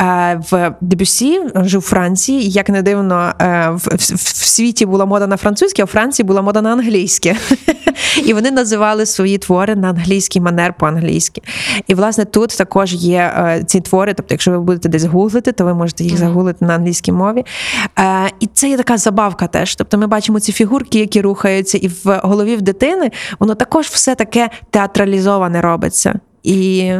Е, 0.00 0.40
В 0.50 0.74
Дебюсі 0.80 1.40
жив 1.54 1.80
у 1.80 1.82
Франції. 1.82 2.50
Як 2.50 2.68
не 2.68 2.82
дивно, 2.82 3.32
е, 3.40 3.70
в, 3.70 3.76
в, 3.76 4.14
в 4.14 4.46
світі 4.46 4.86
була 4.86 5.06
мода 5.06 5.26
на 5.26 5.36
французьке, 5.36 5.82
а 5.82 5.84
в 5.84 5.88
Франції 5.88 6.26
була 6.26 6.42
мода 6.42 6.62
на 6.62 6.72
англійське. 6.72 7.36
І 8.24 8.32
вони 8.32 8.50
називали 8.50 9.06
свої 9.06 9.38
твори 9.38 9.76
на 9.76 9.90
англійський 9.90 10.42
манер 10.60 10.74
по-англійськи. 10.78 11.42
І, 11.86 11.94
власне, 11.94 12.24
тут 12.24 12.58
також 12.58 12.94
є 12.94 13.34
е, 13.36 13.64
ці 13.66 13.80
твори. 13.80 14.14
Тобто, 14.14 14.34
якщо 14.34 14.50
ви 14.50 14.60
будете 14.60 14.88
десь 14.88 15.04
гуглити, 15.04 15.52
то 15.52 15.64
ви 15.64 15.74
можете 15.74 16.04
їх 16.04 16.16
загуглити 16.16 16.64
на 16.64 16.74
англійській 16.74 17.12
мові. 17.12 17.44
Е, 17.98 18.30
І 18.40 18.46
це 18.46 18.68
є 18.68 18.76
така 18.76 18.98
забавка 18.98 19.46
теж. 19.46 19.76
Тобто, 19.76 19.98
ми 19.98 20.06
бачимо 20.06 20.40
ці 20.40 20.52
фігурки, 20.52 20.98
які 20.98 21.20
рухаються, 21.20 21.78
і 21.78 21.88
в 21.88 22.20
голові 22.22 22.56
в 22.56 22.62
дитини 22.62 23.10
воно 23.38 23.54
також 23.54 23.86
все 23.86 24.14
таке 24.14 24.50
театралізоване 24.70 25.60
робиться. 25.60 26.20
І 26.42 26.92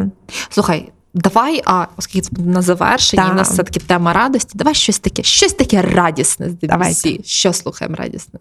Слухай. 0.51 0.93
Давай, 1.15 1.63
а 1.65 1.87
оскільки 1.97 2.21
це 2.21 2.31
буде 2.37 2.51
на 2.51 2.63
завершенні, 2.63 3.23
у 3.31 3.35
нас 3.35 3.51
все 3.51 3.63
таки 3.63 3.81
тема 3.81 4.13
радості. 4.13 4.59
Давай 4.59 4.75
щось 4.75 4.99
таке, 4.99 5.23
щось 5.23 5.53
таке 5.53 5.83
радісне 5.83 6.51
з 6.51 6.55
Давайте. 6.63 7.23
Що 7.25 7.53
слухаємо 7.53 7.97
радісне? 7.97 8.41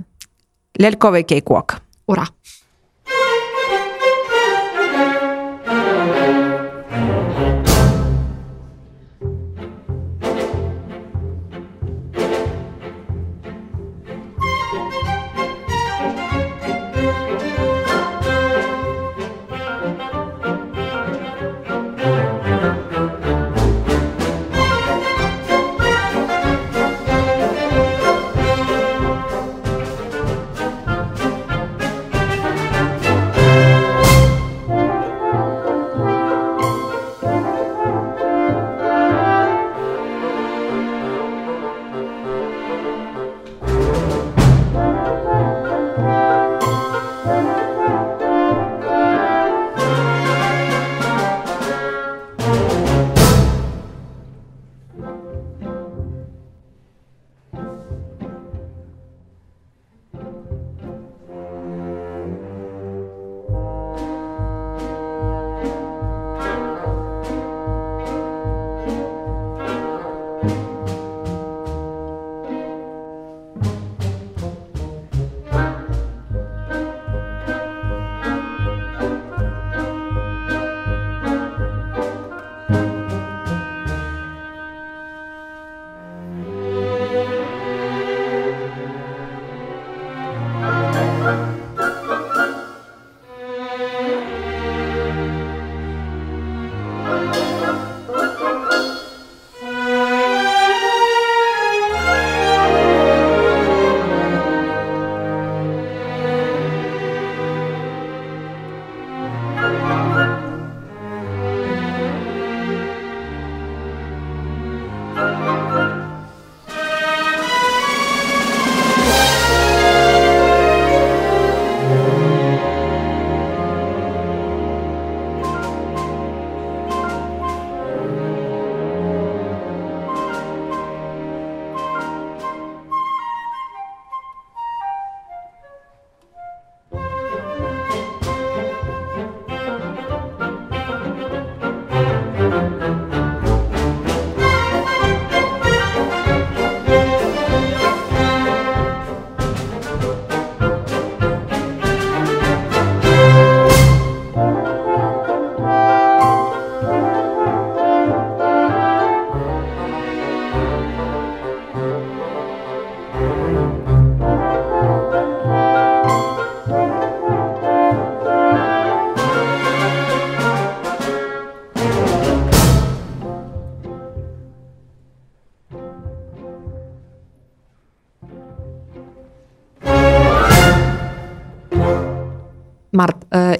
ляльковий 0.81 1.23
кейквок. 1.23 1.81
Ура! 2.07 2.27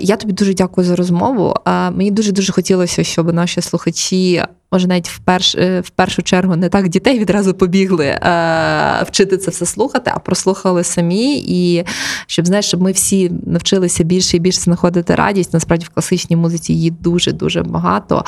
Я 0.09 0.15
тобі 0.15 0.33
дуже 0.33 0.53
дякую 0.53 0.87
за 0.87 0.95
розмову. 0.95 1.53
Мені 1.65 2.11
дуже 2.11 2.31
дуже 2.31 2.53
хотілося, 2.53 3.03
щоб 3.03 3.33
наші 3.33 3.61
слухачі, 3.61 4.43
може, 4.71 4.87
навіть 4.87 5.09
в, 5.09 5.19
перш, 5.19 5.55
е, 5.55 5.81
в 5.81 5.89
першу 5.89 6.21
чергу, 6.21 6.55
не 6.55 6.69
так 6.69 6.89
дітей 6.89 7.19
відразу 7.19 7.53
побігли 7.53 8.05
е, 8.05 9.03
вчити 9.07 9.37
це 9.37 9.51
все 9.51 9.65
слухати, 9.65 10.11
а 10.15 10.19
прослухали 10.19 10.83
самі. 10.83 11.43
І 11.47 11.85
щоб 12.27 12.47
знаєш, 12.47 12.65
щоб 12.65 12.81
ми 12.81 12.91
всі 12.91 13.31
навчилися 13.45 14.03
більше 14.03 14.37
і 14.37 14.39
більше 14.39 14.61
знаходити 14.61 15.15
радість. 15.15 15.53
Насправді 15.53 15.85
в 15.85 15.89
класичній 15.89 16.35
музиці 16.35 16.73
її 16.73 16.91
дуже 16.91 17.31
дуже 17.31 17.63
багато. 17.63 18.25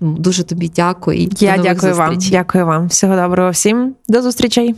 Дуже 0.00 0.42
тобі 0.42 0.72
дякую. 0.76 1.18
І 1.18 1.28
Я 1.40 1.58
дякую 1.58 1.94
вам. 1.94 2.18
Дякую 2.30 2.66
вам. 2.66 2.86
Всього 2.86 3.16
доброго 3.16 3.50
всім. 3.50 3.94
До 4.08 4.22
зустрічей. 4.22 4.74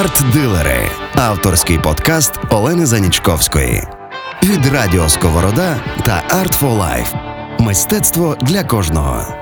Арт-дилери 0.00 0.88
авторський 1.14 1.78
подкаст 1.78 2.32
Олени 2.50 2.86
Занічковської 2.86 3.99
від 4.42 4.66
Радіо 4.66 5.08
Сковорода 5.08 5.76
та 6.04 6.22
Art 6.30 6.60
for 6.60 6.78
Life. 6.78 7.14
Мистецтво 7.60 8.36
для 8.42 8.64
кожного. 8.64 9.39